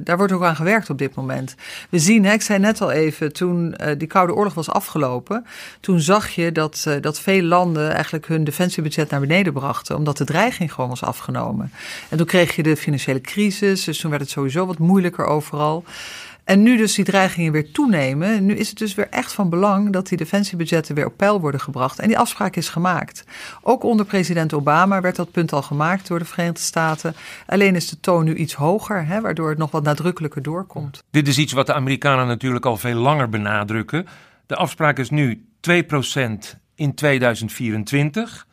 daar 0.03 0.17
wordt 0.17 0.31
ook 0.31 0.43
aan 0.43 0.55
gewerkt 0.55 0.89
op 0.89 0.97
dit 0.97 1.15
moment. 1.15 1.55
We 1.89 1.99
zien, 1.99 2.25
hè, 2.25 2.33
ik 2.33 2.41
zei 2.41 2.59
net 2.59 2.81
al 2.81 2.91
even, 2.91 3.33
toen 3.33 3.75
uh, 3.81 3.87
die 3.97 4.07
Koude 4.07 4.33
Oorlog 4.33 4.53
was 4.53 4.69
afgelopen, 4.69 5.45
toen 5.79 5.99
zag 5.99 6.29
je 6.29 6.51
dat, 6.51 6.87
dat 7.01 7.19
veel 7.19 7.43
landen 7.43 7.93
eigenlijk 7.93 8.27
hun 8.27 8.43
defensiebudget 8.43 9.09
naar 9.09 9.19
beneden 9.19 9.53
brachten, 9.53 9.95
omdat 9.95 10.17
de 10.17 10.25
dreiging 10.25 10.73
gewoon 10.73 10.89
was 10.89 11.03
afgenomen. 11.03 11.71
En 12.09 12.17
toen 12.17 12.25
kreeg 12.25 12.55
je 12.55 12.63
de 12.63 12.77
financiële 12.77 13.21
crisis, 13.21 13.83
dus 13.83 13.99
toen 13.99 14.09
werd 14.09 14.21
het 14.21 14.31
sowieso 14.31 14.65
wat 14.65 14.77
moeilijker 14.77 15.25
overal. 15.25 15.83
En 16.49 16.63
nu 16.63 16.77
dus 16.77 16.93
die 16.93 17.05
dreigingen 17.05 17.51
weer 17.51 17.71
toenemen, 17.71 18.45
nu 18.45 18.55
is 18.55 18.69
het 18.69 18.77
dus 18.77 18.95
weer 18.95 19.09
echt 19.09 19.33
van 19.33 19.49
belang 19.49 19.93
dat 19.93 20.07
die 20.07 20.17
defensiebudgetten 20.17 20.95
weer 20.95 21.05
op 21.05 21.17
peil 21.17 21.39
worden 21.39 21.59
gebracht. 21.59 21.99
En 21.99 22.07
die 22.07 22.17
afspraak 22.17 22.55
is 22.55 22.69
gemaakt. 22.69 23.25
Ook 23.61 23.83
onder 23.83 24.05
president 24.05 24.53
Obama 24.53 25.01
werd 25.01 25.15
dat 25.15 25.31
punt 25.31 25.53
al 25.53 25.61
gemaakt 25.61 26.07
door 26.07 26.19
de 26.19 26.25
Verenigde 26.25 26.59
Staten. 26.59 27.15
Alleen 27.47 27.75
is 27.75 27.89
de 27.89 27.99
toon 27.99 28.23
nu 28.23 28.35
iets 28.35 28.53
hoger, 28.53 29.05
hè, 29.05 29.21
waardoor 29.21 29.49
het 29.49 29.57
nog 29.57 29.71
wat 29.71 29.83
nadrukkelijker 29.83 30.41
doorkomt. 30.41 31.03
Dit 31.11 31.27
is 31.27 31.37
iets 31.37 31.53
wat 31.53 31.65
de 31.65 31.73
Amerikanen 31.73 32.27
natuurlijk 32.27 32.65
al 32.65 32.77
veel 32.77 32.99
langer 32.99 33.29
benadrukken. 33.29 34.07
De 34.45 34.55
afspraak 34.55 34.99
is 34.99 35.09
nu 35.09 35.45
2% 35.59 36.59
in 36.75 36.95
2024. 36.95 38.47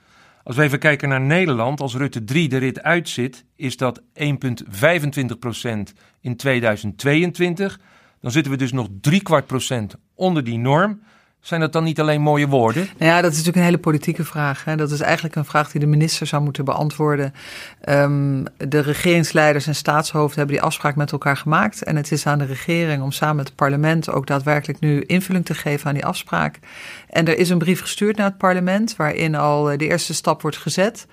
Als 0.47 0.57
we 0.57 0.63
even 0.63 0.79
kijken 0.79 1.09
naar 1.09 1.21
Nederland, 1.21 1.81
als 1.81 1.95
Rutte 1.95 2.25
3 2.25 2.49
de 2.49 2.57
rit 2.57 2.83
uitzit, 2.83 3.45
is 3.57 3.77
dat 3.77 4.01
1,25% 4.01 4.05
in 6.21 6.37
2022. 6.37 7.81
Dan 8.21 8.31
zitten 8.31 8.53
we 8.53 8.59
dus 8.59 8.73
nog 8.73 8.89
drie 9.01 9.23
kwart 9.23 9.47
procent 9.47 9.97
onder 10.15 10.45
die 10.45 10.59
norm. 10.59 11.03
Zijn 11.47 11.61
dat 11.61 11.73
dan 11.73 11.85
niet 11.85 12.01
alleen 12.01 12.21
mooie 12.21 12.49
woorden? 12.49 12.89
Nou 12.99 13.11
ja, 13.11 13.21
dat 13.21 13.31
is 13.31 13.37
natuurlijk 13.37 13.57
een 13.57 13.71
hele 13.71 13.79
politieke 13.79 14.25
vraag. 14.25 14.65
Hè. 14.65 14.77
Dat 14.77 14.91
is 14.91 15.01
eigenlijk 15.01 15.35
een 15.35 15.45
vraag 15.45 15.71
die 15.71 15.81
de 15.81 15.87
minister 15.87 16.27
zou 16.27 16.43
moeten 16.43 16.65
beantwoorden. 16.65 17.35
Um, 17.89 18.45
de 18.57 18.79
regeringsleiders 18.79 19.67
en 19.67 19.75
staatshoofden 19.75 20.37
hebben 20.39 20.57
die 20.57 20.65
afspraak 20.65 20.97
met 20.97 21.13
elkaar 21.13 21.37
gemaakt. 21.37 21.83
En 21.83 21.97
het 21.97 22.13
is 22.13 22.27
aan 22.27 22.39
de 22.39 22.45
regering 22.45 23.03
om 23.03 23.13
samen 23.13 23.37
met 23.37 23.47
het 23.47 23.57
parlement 23.57 24.11
ook 24.11 24.27
daadwerkelijk 24.27 24.81
nu 24.81 25.03
invulling 25.03 25.45
te 25.45 25.55
geven 25.55 25.89
aan 25.89 25.95
die 25.95 26.07
afspraak. 26.07 26.59
En 27.09 27.27
er 27.27 27.39
is 27.39 27.51
een 27.51 27.59
brief 27.59 27.81
gestuurd 27.81 28.17
naar 28.17 28.29
het 28.29 28.39
parlement 28.39 28.97
waarin 28.97 29.35
al 29.35 29.65
de 29.65 29.89
eerste 29.89 30.15
stap 30.15 30.43
wordt 30.43 30.57
gezet. 30.57 31.07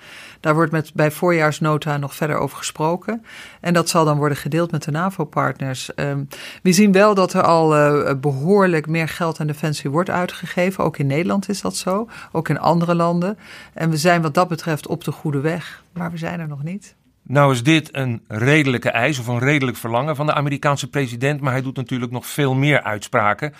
Daar 0.43 0.53
wordt 0.53 0.71
met, 0.71 0.91
bij 0.93 1.11
voorjaarsnota 1.11 1.97
nog 1.97 2.15
verder 2.15 2.37
over 2.37 2.57
gesproken. 2.57 3.25
En 3.61 3.73
dat 3.73 3.89
zal 3.89 4.05
dan 4.05 4.17
worden 4.17 4.37
gedeeld 4.37 4.71
met 4.71 4.83
de 4.83 4.91
NAVO-partners. 4.91 5.89
Um, 5.95 6.27
we 6.63 6.71
zien 6.71 6.91
wel 6.91 7.15
dat 7.15 7.33
er 7.33 7.41
al 7.41 7.77
uh, 7.77 8.13
behoorlijk 8.13 8.87
meer 8.87 9.07
geld 9.07 9.39
aan 9.39 9.47
defensie 9.47 9.89
wordt 9.89 10.09
uitgegeven. 10.09 10.83
Ook 10.83 10.97
in 10.97 11.07
Nederland 11.07 11.49
is 11.49 11.61
dat 11.61 11.75
zo. 11.75 12.09
Ook 12.31 12.49
in 12.49 12.59
andere 12.59 12.95
landen. 12.95 13.37
En 13.73 13.89
we 13.89 13.97
zijn 13.97 14.21
wat 14.21 14.33
dat 14.33 14.47
betreft 14.47 14.87
op 14.87 15.03
de 15.03 15.11
goede 15.11 15.39
weg. 15.39 15.83
Maar 15.93 16.11
we 16.11 16.17
zijn 16.17 16.39
er 16.39 16.47
nog 16.47 16.63
niet. 16.63 16.95
Nou 17.23 17.51
is 17.51 17.63
dit 17.63 17.89
een 17.91 18.21
redelijke 18.27 18.89
eis 18.89 19.19
of 19.19 19.27
een 19.27 19.39
redelijk 19.39 19.77
verlangen 19.77 20.15
van 20.15 20.25
de 20.25 20.33
Amerikaanse 20.33 20.89
president, 20.89 21.41
maar 21.41 21.51
hij 21.51 21.61
doet 21.61 21.75
natuurlijk 21.75 22.11
nog 22.11 22.25
veel 22.25 22.53
meer 22.53 22.81
uitspraken. 22.81 23.53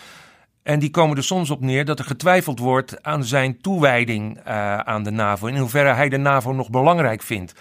En 0.63 0.79
die 0.79 0.89
komen 0.89 1.17
er 1.17 1.23
soms 1.23 1.49
op 1.49 1.61
neer 1.61 1.85
dat 1.85 1.99
er 1.99 2.05
getwijfeld 2.05 2.59
wordt 2.59 3.03
aan 3.03 3.23
zijn 3.23 3.61
toewijding 3.61 4.37
uh, 4.37 4.77
aan 4.77 5.03
de 5.03 5.11
NAVO. 5.11 5.47
In 5.47 5.57
hoeverre 5.57 5.93
hij 5.93 6.09
de 6.09 6.17
NAVO 6.17 6.51
nog 6.51 6.69
belangrijk 6.69 7.21
vindt. 7.21 7.53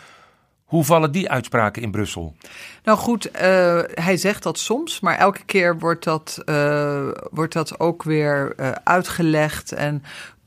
Hoe 0.65 0.85
vallen 0.85 1.13
die 1.13 1.31
uitspraken 1.31 1.83
in 1.83 1.91
Brussel? 1.91 2.35
Nou 2.85 2.99
goed, 2.99 3.27
uh, 3.27 3.41
hij 3.95 4.17
zegt 4.17 4.43
dat 4.43 4.59
soms, 4.59 5.01
maar 5.01 5.19
elke 5.19 5.45
keer 5.45 5.79
wordt 5.79 6.05
dat, 6.05 6.43
uh, 6.45 7.09
wordt 7.31 7.53
dat 7.53 7.81
ook 7.81 8.03
weer 8.03 8.55
uitgelegd. 8.85 9.73
En 9.73 10.03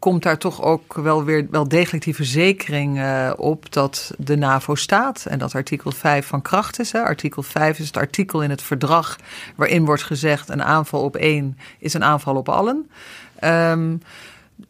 komt 0.05 0.23
daar 0.23 0.37
toch 0.37 0.61
ook 0.61 0.93
wel 0.93 1.23
weer 1.23 1.47
wel 1.51 1.67
degelijk 1.67 2.03
die 2.03 2.15
verzekering 2.15 2.97
uh, 2.97 3.31
op 3.35 3.71
dat 3.73 4.13
de 4.17 4.35
NAVO 4.35 4.75
staat 4.75 5.25
en 5.25 5.39
dat 5.39 5.55
artikel 5.55 5.91
5 5.91 6.27
van 6.27 6.41
kracht 6.41 6.79
is. 6.79 6.91
Hè. 6.91 7.01
Artikel 7.01 7.43
5 7.43 7.79
is 7.79 7.85
het 7.85 7.97
artikel 7.97 8.41
in 8.41 8.49
het 8.49 8.61
verdrag 8.61 9.15
waarin 9.55 9.85
wordt 9.85 10.03
gezegd 10.03 10.49
een 10.49 10.63
aanval 10.63 11.01
op 11.01 11.15
één 11.15 11.57
is 11.79 11.93
een 11.93 12.03
aanval 12.03 12.35
op 12.35 12.49
allen. 12.49 12.89
Um, 13.43 14.01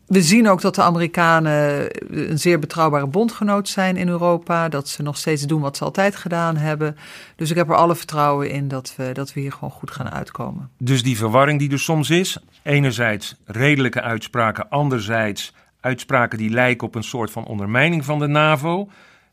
we 0.06 0.22
zien 0.22 0.50
ook 0.50 0.62
dat 0.62 0.76
de 0.76 0.82
Amerikanen 0.82 1.88
een 2.30 2.40
zeer 2.40 2.60
betrouwbare 2.60 3.08
bondgenoot 3.08 3.70
zijn 3.70 3.98
in 3.98 4.08
Europa. 4.08 4.70
Dat 4.70 4.88
ze 4.90 5.02
nog 5.02 5.18
steeds 5.18 5.44
doen 5.44 5.62
wat 5.62 5.78
ze 5.78 5.84
altijd 5.84 6.16
gedaan 6.16 6.58
hebben. 6.58 6.98
Dus 7.36 7.50
ik 7.50 7.56
heb 7.56 7.70
er 7.70 7.76
alle 7.76 7.96
vertrouwen 7.96 8.50
in 8.50 8.68
dat 8.68 8.94
we, 8.98 9.10
dat 9.14 9.34
we 9.34 9.40
hier 9.40 9.52
gewoon 9.52 9.72
goed 9.72 9.92
gaan 9.92 10.10
uitkomen. 10.10 10.70
Dus 10.78 11.04
die 11.04 11.18
verwarring 11.18 11.60
die 11.60 11.72
er 11.72 11.80
soms 11.80 12.10
is. 12.10 12.38
Enerzijds 12.64 13.36
redelijke 13.46 14.02
uitspraken, 14.02 14.70
anderzijds 14.70 15.54
uitspraken 15.80 16.38
die 16.38 16.50
lijken 16.50 16.88
op 16.88 16.96
een 16.96 17.04
soort 17.04 17.32
van 17.32 17.46
ondermijning 17.46 18.06
van 18.06 18.20
de 18.20 18.28
NAVO 18.28 18.90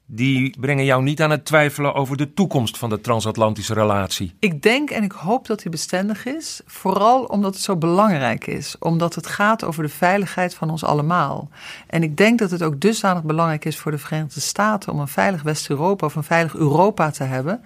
die 0.06 0.60
brengen 0.60 0.84
jou 0.84 1.02
niet 1.02 1.22
aan 1.22 1.30
het 1.30 1.44
twijfelen 1.44 1.94
over 1.94 2.16
de 2.16 2.34
toekomst 2.34 2.78
van 2.78 2.90
de 2.90 3.00
transatlantische 3.00 3.74
relatie. 3.74 4.34
Ik 4.38 4.62
denk 4.62 4.90
en 4.90 5.02
ik 5.02 5.12
hoop 5.12 5.46
dat 5.46 5.62
die 5.62 5.70
bestendig 5.70 6.26
is, 6.26 6.60
vooral 6.66 7.24
omdat 7.24 7.54
het 7.54 7.62
zo 7.62 7.76
belangrijk 7.76 8.46
is, 8.46 8.76
omdat 8.78 9.14
het 9.14 9.26
gaat 9.26 9.64
over 9.64 9.82
de 9.82 9.88
veiligheid 9.88 10.54
van 10.54 10.70
ons 10.70 10.84
allemaal. 10.84 11.48
En 11.86 12.02
ik 12.02 12.16
denk 12.16 12.38
dat 12.38 12.50
het 12.50 12.62
ook 12.62 12.80
dusdanig 12.80 13.22
belangrijk 13.22 13.64
is 13.64 13.78
voor 13.78 13.90
de 13.90 13.98
Verenigde 13.98 14.40
Staten 14.40 14.92
om 14.92 15.00
een 15.00 15.08
veilig 15.08 15.42
West-Europa 15.42 16.06
of 16.06 16.14
een 16.14 16.24
veilig 16.24 16.54
Europa 16.54 17.10
te 17.10 17.24
hebben. 17.24 17.62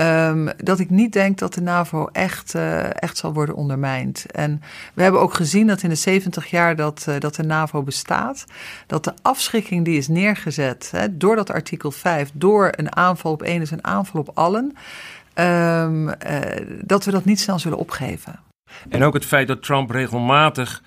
Um, 0.00 0.48
dat 0.56 0.78
ik 0.78 0.90
niet 0.90 1.12
denk 1.12 1.38
dat 1.38 1.54
de 1.54 1.60
NAVO 1.60 2.08
echt, 2.12 2.54
uh, 2.54 3.02
echt 3.02 3.16
zal 3.16 3.32
worden 3.32 3.54
ondermijnd. 3.54 4.26
En 4.26 4.62
we 4.94 5.02
hebben 5.02 5.20
ook 5.20 5.34
gezien 5.34 5.66
dat 5.66 5.82
in 5.82 5.88
de 5.88 5.94
70 5.94 6.46
jaar 6.46 6.76
dat, 6.76 7.06
uh, 7.08 7.14
dat 7.18 7.34
de 7.34 7.42
NAVO 7.42 7.82
bestaat, 7.82 8.44
dat 8.86 9.04
de 9.04 9.12
afschrikking 9.22 9.84
die 9.84 9.96
is 9.96 10.08
neergezet 10.08 10.90
hè, 10.90 11.16
door 11.16 11.36
dat 11.36 11.50
artikel 11.50 11.90
5, 11.90 12.30
door 12.34 12.72
een 12.76 12.96
aanval 12.96 13.32
op 13.32 13.42
één 13.42 13.60
is 13.60 13.70
een 13.70 13.84
aanval 13.84 14.20
op 14.20 14.30
allen, 14.34 14.76
um, 15.34 16.08
uh, 16.08 16.14
dat 16.84 17.04
we 17.04 17.10
dat 17.10 17.24
niet 17.24 17.40
snel 17.40 17.58
zullen 17.58 17.78
opgeven. 17.78 18.40
En 18.88 19.02
ook 19.02 19.14
het 19.14 19.24
feit 19.24 19.48
dat 19.48 19.62
Trump 19.62 19.90
regelmatig 19.90 20.82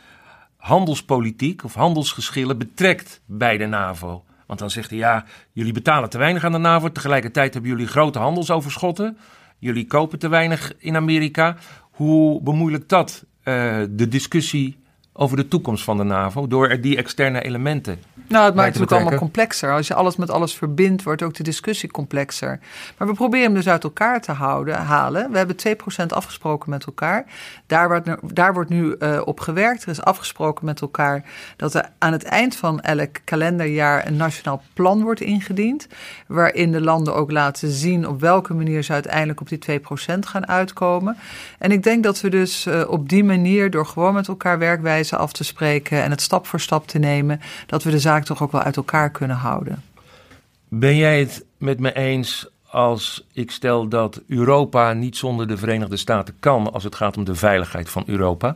handelspolitiek 0.57 1.63
of 1.63 1.73
handelsgeschillen 1.73 2.57
betrekt 2.57 3.21
bij 3.25 3.57
de 3.57 3.65
NAVO. 3.65 4.23
Want 4.53 4.65
dan 4.65 4.83
zegt 4.83 4.89
hij 4.89 4.99
ja, 4.99 5.25
jullie 5.51 5.73
betalen 5.73 6.09
te 6.09 6.17
weinig 6.17 6.43
aan 6.43 6.51
de 6.51 6.57
NAVO. 6.57 6.91
Tegelijkertijd 6.91 7.53
hebben 7.53 7.71
jullie 7.71 7.87
grote 7.87 8.19
handelsoverschotten. 8.19 9.17
Jullie 9.59 9.87
kopen 9.87 10.19
te 10.19 10.27
weinig 10.27 10.73
in 10.77 10.95
Amerika. 10.95 11.55
Hoe 11.91 12.41
bemoeilijkt 12.41 12.89
dat 12.89 13.25
uh, 13.43 13.83
de 13.89 14.07
discussie 14.07 14.82
over 15.13 15.37
de 15.37 15.47
toekomst 15.47 15.83
van 15.83 15.97
de 15.97 16.03
NAVO 16.03 16.47
door 16.47 16.69
er 16.69 16.81
die 16.81 16.97
externe 16.97 17.41
elementen 17.41 17.99
nou, 18.27 18.45
het 18.45 18.55
maakt 18.55 18.73
het 18.73 18.83
ook 18.83 18.99
allemaal 18.99 19.19
complexer. 19.19 19.73
Als 19.73 19.87
je 19.87 19.93
alles 19.93 20.15
met 20.15 20.29
alles 20.29 20.55
verbindt, 20.55 21.03
wordt 21.03 21.21
ook 21.21 21.33
de 21.33 21.43
discussie 21.43 21.91
complexer. 21.91 22.59
Maar 22.97 23.07
we 23.07 23.13
proberen 23.13 23.45
hem 23.45 23.53
dus 23.53 23.67
uit 23.67 23.83
elkaar 23.83 24.21
te 24.21 24.31
houden, 24.31 24.75
halen. 24.75 25.31
We 25.31 25.37
hebben 25.37 25.55
2% 26.03 26.05
afgesproken 26.07 26.69
met 26.69 26.85
elkaar. 26.85 27.25
Daar 27.67 27.87
wordt, 27.87 28.35
daar 28.35 28.53
wordt 28.53 28.69
nu 28.69 28.95
uh, 28.99 29.21
op 29.25 29.39
gewerkt. 29.39 29.83
Er 29.83 29.89
is 29.89 30.01
afgesproken 30.01 30.65
met 30.65 30.81
elkaar 30.81 31.23
dat 31.57 31.73
er 31.73 31.89
aan 31.97 32.11
het 32.11 32.23
eind 32.23 32.55
van 32.55 32.81
elk 32.81 33.19
kalenderjaar 33.23 34.07
een 34.07 34.15
nationaal 34.15 34.61
plan 34.73 35.01
wordt 35.01 35.21
ingediend. 35.21 35.87
Waarin 36.27 36.71
de 36.71 36.81
landen 36.81 37.15
ook 37.15 37.31
laten 37.31 37.69
zien 37.69 38.07
op 38.07 38.19
welke 38.19 38.53
manier 38.53 38.83
ze 38.83 38.93
uiteindelijk 38.93 39.41
op 39.41 39.49
die 39.49 39.79
2% 39.79 39.83
gaan 40.19 40.47
uitkomen. 40.47 41.17
En 41.59 41.71
ik 41.71 41.83
denk 41.83 42.03
dat 42.03 42.21
we 42.21 42.29
dus 42.29 42.65
uh, 42.65 42.89
op 42.89 43.09
die 43.09 43.23
manier, 43.23 43.69
door 43.69 43.85
gewoon 43.85 44.13
met 44.13 44.27
elkaar 44.27 44.59
werkwijze 44.59 45.02
af 45.11 45.31
te 45.31 45.43
spreken 45.43 46.03
en 46.03 46.11
het 46.11 46.21
stap 46.21 46.47
voor 46.47 46.59
stap 46.59 46.87
te 46.87 46.99
nemen, 46.99 47.41
dat 47.65 47.83
we 47.83 47.91
de 47.91 47.99
zaak 47.99 48.25
toch 48.25 48.43
ook 48.43 48.51
wel 48.51 48.61
uit 48.61 48.75
elkaar 48.75 49.11
kunnen 49.11 49.37
houden. 49.37 49.83
Ben 50.67 50.95
jij 50.95 51.19
het 51.19 51.45
met 51.57 51.79
me 51.79 51.93
eens 51.93 52.47
als 52.67 53.27
ik 53.33 53.51
stel 53.51 53.87
dat 53.87 54.21
Europa 54.27 54.93
niet 54.93 55.17
zonder 55.17 55.47
de 55.47 55.57
Verenigde 55.57 55.97
Staten 55.97 56.35
kan 56.39 56.73
als 56.73 56.83
het 56.83 56.95
gaat 56.95 57.17
om 57.17 57.23
de 57.23 57.35
veiligheid 57.35 57.89
van 57.89 58.03
Europa? 58.05 58.55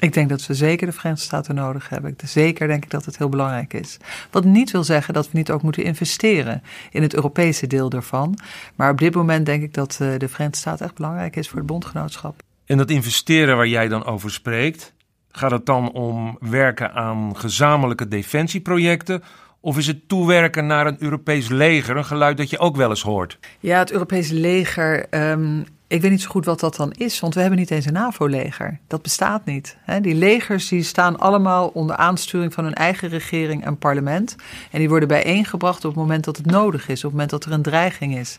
Ik 0.00 0.12
denk 0.12 0.28
dat 0.28 0.46
we 0.46 0.54
zeker 0.54 0.86
de 0.86 0.92
Verenigde 0.92 1.24
Staten 1.24 1.54
nodig 1.54 1.88
hebben. 1.88 2.16
Zeker 2.24 2.66
denk 2.66 2.84
ik 2.84 2.90
dat 2.90 3.04
het 3.04 3.18
heel 3.18 3.28
belangrijk 3.28 3.72
is. 3.72 3.96
Wat 4.30 4.44
niet 4.44 4.70
wil 4.70 4.84
zeggen 4.84 5.14
dat 5.14 5.30
we 5.30 5.38
niet 5.38 5.50
ook 5.50 5.62
moeten 5.62 5.84
investeren 5.84 6.62
in 6.90 7.02
het 7.02 7.14
Europese 7.14 7.66
deel 7.66 7.88
daarvan. 7.88 8.38
Maar 8.74 8.90
op 8.90 8.98
dit 8.98 9.14
moment 9.14 9.46
denk 9.46 9.62
ik 9.62 9.74
dat 9.74 9.98
eh, 10.00 10.18
de 10.18 10.28
Verenigde 10.28 10.58
Staten 10.58 10.86
echt 10.86 10.94
belangrijk 10.94 11.36
is 11.36 11.48
voor 11.48 11.58
het 11.58 11.66
bondgenootschap. 11.66 12.42
En 12.64 12.76
dat 12.76 12.90
investeren 12.90 13.56
waar 13.56 13.66
jij 13.66 13.88
dan 13.88 14.04
over 14.04 14.30
spreekt, 14.30 14.92
Gaat 15.32 15.50
het 15.50 15.66
dan 15.66 15.92
om 15.92 16.36
werken 16.40 16.92
aan 16.92 17.36
gezamenlijke 17.36 18.08
defensieprojecten? 18.08 19.22
Of 19.60 19.78
is 19.78 19.86
het 19.86 20.08
toewerken 20.08 20.66
naar 20.66 20.86
een 20.86 20.96
Europees 20.98 21.48
leger, 21.48 21.96
een 21.96 22.04
geluid 22.04 22.36
dat 22.36 22.50
je 22.50 22.58
ook 22.58 22.76
wel 22.76 22.88
eens 22.88 23.02
hoort? 23.02 23.38
Ja, 23.60 23.78
het 23.78 23.92
Europese 23.92 24.34
leger. 24.34 25.06
Um, 25.30 25.64
ik 25.90 26.00
weet 26.00 26.10
niet 26.10 26.22
zo 26.22 26.30
goed 26.30 26.44
wat 26.44 26.60
dat 26.60 26.76
dan 26.76 26.92
is, 26.92 27.20
want 27.20 27.34
we 27.34 27.40
hebben 27.40 27.58
niet 27.58 27.70
eens 27.70 27.86
een 27.86 27.92
NAVO-leger. 27.92 28.78
Dat 28.86 29.02
bestaat 29.02 29.44
niet. 29.44 29.76
Die 30.00 30.14
legers 30.14 30.68
die 30.68 30.82
staan 30.82 31.18
allemaal 31.18 31.68
onder 31.68 31.96
aansturing 31.96 32.54
van 32.54 32.64
hun 32.64 32.74
eigen 32.74 33.08
regering 33.08 33.64
en 33.64 33.78
parlement. 33.78 34.36
En 34.70 34.78
die 34.78 34.88
worden 34.88 35.08
bijeengebracht 35.08 35.84
op 35.84 35.90
het 35.90 36.00
moment 36.00 36.24
dat 36.24 36.36
het 36.36 36.46
nodig 36.46 36.88
is, 36.88 36.96
op 36.96 37.02
het 37.02 37.12
moment 37.12 37.30
dat 37.30 37.44
er 37.44 37.52
een 37.52 37.62
dreiging 37.62 38.18
is. 38.18 38.38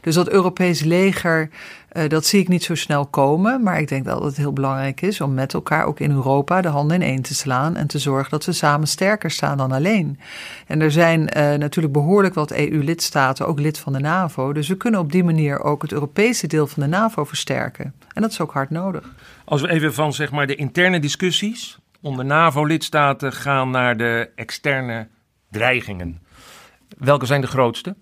Dus 0.00 0.14
dat 0.14 0.28
Europees 0.28 0.80
leger, 0.80 1.50
uh, 1.92 2.08
dat 2.08 2.26
zie 2.26 2.40
ik 2.40 2.48
niet 2.48 2.64
zo 2.64 2.74
snel 2.74 3.06
komen. 3.06 3.62
Maar 3.62 3.80
ik 3.80 3.88
denk 3.88 4.04
wel 4.04 4.18
dat 4.18 4.28
het 4.28 4.36
heel 4.36 4.52
belangrijk 4.52 5.00
is 5.00 5.20
om 5.20 5.34
met 5.34 5.54
elkaar 5.54 5.84
ook 5.84 6.00
in 6.00 6.10
Europa 6.10 6.60
de 6.60 6.68
handen 6.68 7.02
in 7.02 7.08
één 7.08 7.22
te 7.22 7.34
slaan. 7.34 7.76
En 7.76 7.86
te 7.86 7.98
zorgen 7.98 8.30
dat 8.30 8.44
we 8.44 8.52
samen 8.52 8.88
sterker 8.88 9.30
staan 9.30 9.56
dan 9.56 9.72
alleen. 9.72 10.20
En 10.66 10.80
er 10.80 10.90
zijn 10.90 11.20
uh, 11.20 11.54
natuurlijk 11.54 11.94
behoorlijk 11.94 12.34
wat 12.34 12.50
EU-lidstaten, 12.50 13.46
ook 13.46 13.60
lid 13.60 13.78
van 13.78 13.92
de 13.92 13.98
NAVO. 13.98 14.52
Dus 14.52 14.68
we 14.68 14.76
kunnen 14.76 15.00
op 15.00 15.12
die 15.12 15.24
manier 15.24 15.60
ook 15.60 15.82
het 15.82 15.92
Europese 15.92 16.46
deel 16.46 16.66
van 16.66 16.82
de 16.82 16.88
NAVO 16.88 17.24
versterken. 17.24 17.94
En 18.12 18.22
dat 18.22 18.30
is 18.30 18.40
ook 18.40 18.52
hard 18.52 18.70
nodig. 18.70 19.14
Als 19.44 19.60
we 19.60 19.70
even 19.70 19.94
van 19.94 20.12
zeg 20.12 20.30
maar, 20.30 20.46
de 20.46 20.54
interne 20.54 20.98
discussies 20.98 21.78
onder 22.00 22.24
NAVO-lidstaten 22.24 23.32
gaan 23.32 23.70
naar 23.70 23.96
de 23.96 24.30
externe 24.34 25.08
dreigingen. 25.50 26.22
Welke 26.98 27.26
zijn 27.26 27.40
de 27.40 27.46
grootste? 27.46 27.96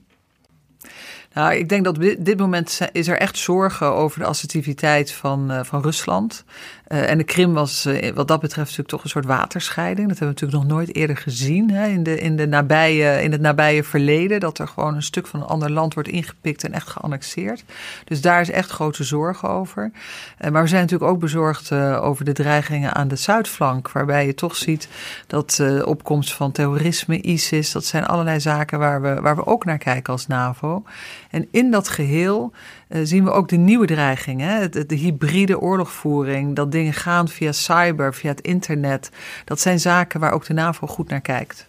Nou, 1.39 1.55
ik 1.55 1.69
denk 1.69 1.85
dat 1.85 1.97
op 1.97 2.15
dit 2.19 2.39
moment 2.39 2.81
is 2.93 3.09
er 3.09 3.19
echt 3.19 3.39
zorgen 3.39 3.93
over 3.93 4.19
de 4.19 4.27
assertiviteit 4.27 5.13
van, 5.13 5.53
uh, 5.53 5.61
van 5.63 5.83
Rusland. 5.83 6.45
Uh, 6.89 7.11
en 7.11 7.19
de 7.19 7.25
Krim 7.25 7.53
was 7.53 7.87
uh, 7.87 8.13
wat 8.15 8.29
dat 8.29 8.41
betreft 8.41 8.69
natuurlijk 8.69 8.89
toch 8.89 9.03
een 9.03 9.11
soort 9.11 9.25
waterscheiding. 9.25 10.09
Dat 10.09 10.19
hebben 10.19 10.37
we 10.37 10.41
natuurlijk 10.41 10.69
nog 10.69 10.79
nooit 10.79 10.97
eerder 10.97 11.17
gezien 11.17 11.71
hè, 11.71 11.87
in, 11.87 12.03
de, 12.03 12.21
in, 12.21 12.37
de 12.37 12.47
nabije, 12.47 13.23
in 13.23 13.33
het 13.33 13.41
nabije 13.41 13.85
verleden. 13.85 14.41
Dat 14.41 14.59
er 14.59 14.69
gewoon 14.69 14.95
een 14.95 15.03
stuk 15.03 15.27
van 15.27 15.41
een 15.41 15.47
ander 15.47 15.71
land 15.71 15.95
wordt 15.95 16.09
ingepikt 16.09 16.65
en 16.65 16.73
echt 16.73 16.89
geannexeerd. 16.89 17.65
Dus 18.05 18.21
daar 18.21 18.41
is 18.41 18.51
echt 18.51 18.71
grote 18.71 19.05
zorgen 19.05 19.49
over. 19.49 19.91
Uh, 20.41 20.51
maar 20.51 20.63
we 20.63 20.69
zijn 20.69 20.83
natuurlijk 20.83 21.11
ook 21.11 21.21
bezorgd 21.21 21.73
over 21.73 22.25
de 22.25 22.33
dreigingen 22.33 22.95
aan 22.95 23.09
de 23.09 23.17
zuidflank. 23.17 23.93
Waarbij 23.93 24.27
je 24.27 24.35
toch 24.35 24.57
ziet 24.57 24.89
dat 25.27 25.51
de 25.51 25.83
opkomst 25.87 26.33
van 26.33 26.53
terrorisme, 26.53 27.21
ISIS, 27.21 27.73
dat 27.73 27.85
zijn 27.85 28.07
allerlei 28.07 28.41
zaken 28.41 28.79
waar 28.79 29.03
we, 29.03 29.21
waar 29.21 29.37
we 29.37 29.47
ook 29.47 29.65
naar 29.65 29.79
kijken 29.79 30.13
als 30.13 30.27
NAVO. 30.27 30.83
En 31.31 31.49
in 31.51 31.71
dat 31.71 31.89
geheel 31.89 32.53
zien 32.89 33.25
we 33.25 33.31
ook 33.31 33.49
de 33.49 33.57
nieuwe 33.57 33.87
dreigingen. 33.87 34.71
De, 34.71 34.87
de, 34.87 34.95
hybride 34.95 35.61
oorlogvoering, 35.61 36.57
dat 36.57 36.73
dingen 36.73 36.93
gaan 36.93 37.29
via 37.29 37.53
cyber, 37.53 38.15
via 38.15 38.31
het 38.31 38.41
internet. 38.41 39.11
Dat 39.45 39.61
zijn 39.61 39.81
zaken 39.81 40.21
waar 40.21 40.33
ook 40.33 40.45
de 40.45 40.55
NAVO 40.55 40.87
goed 40.87 41.09
naar 41.09 41.21
kijkt. 41.21 41.69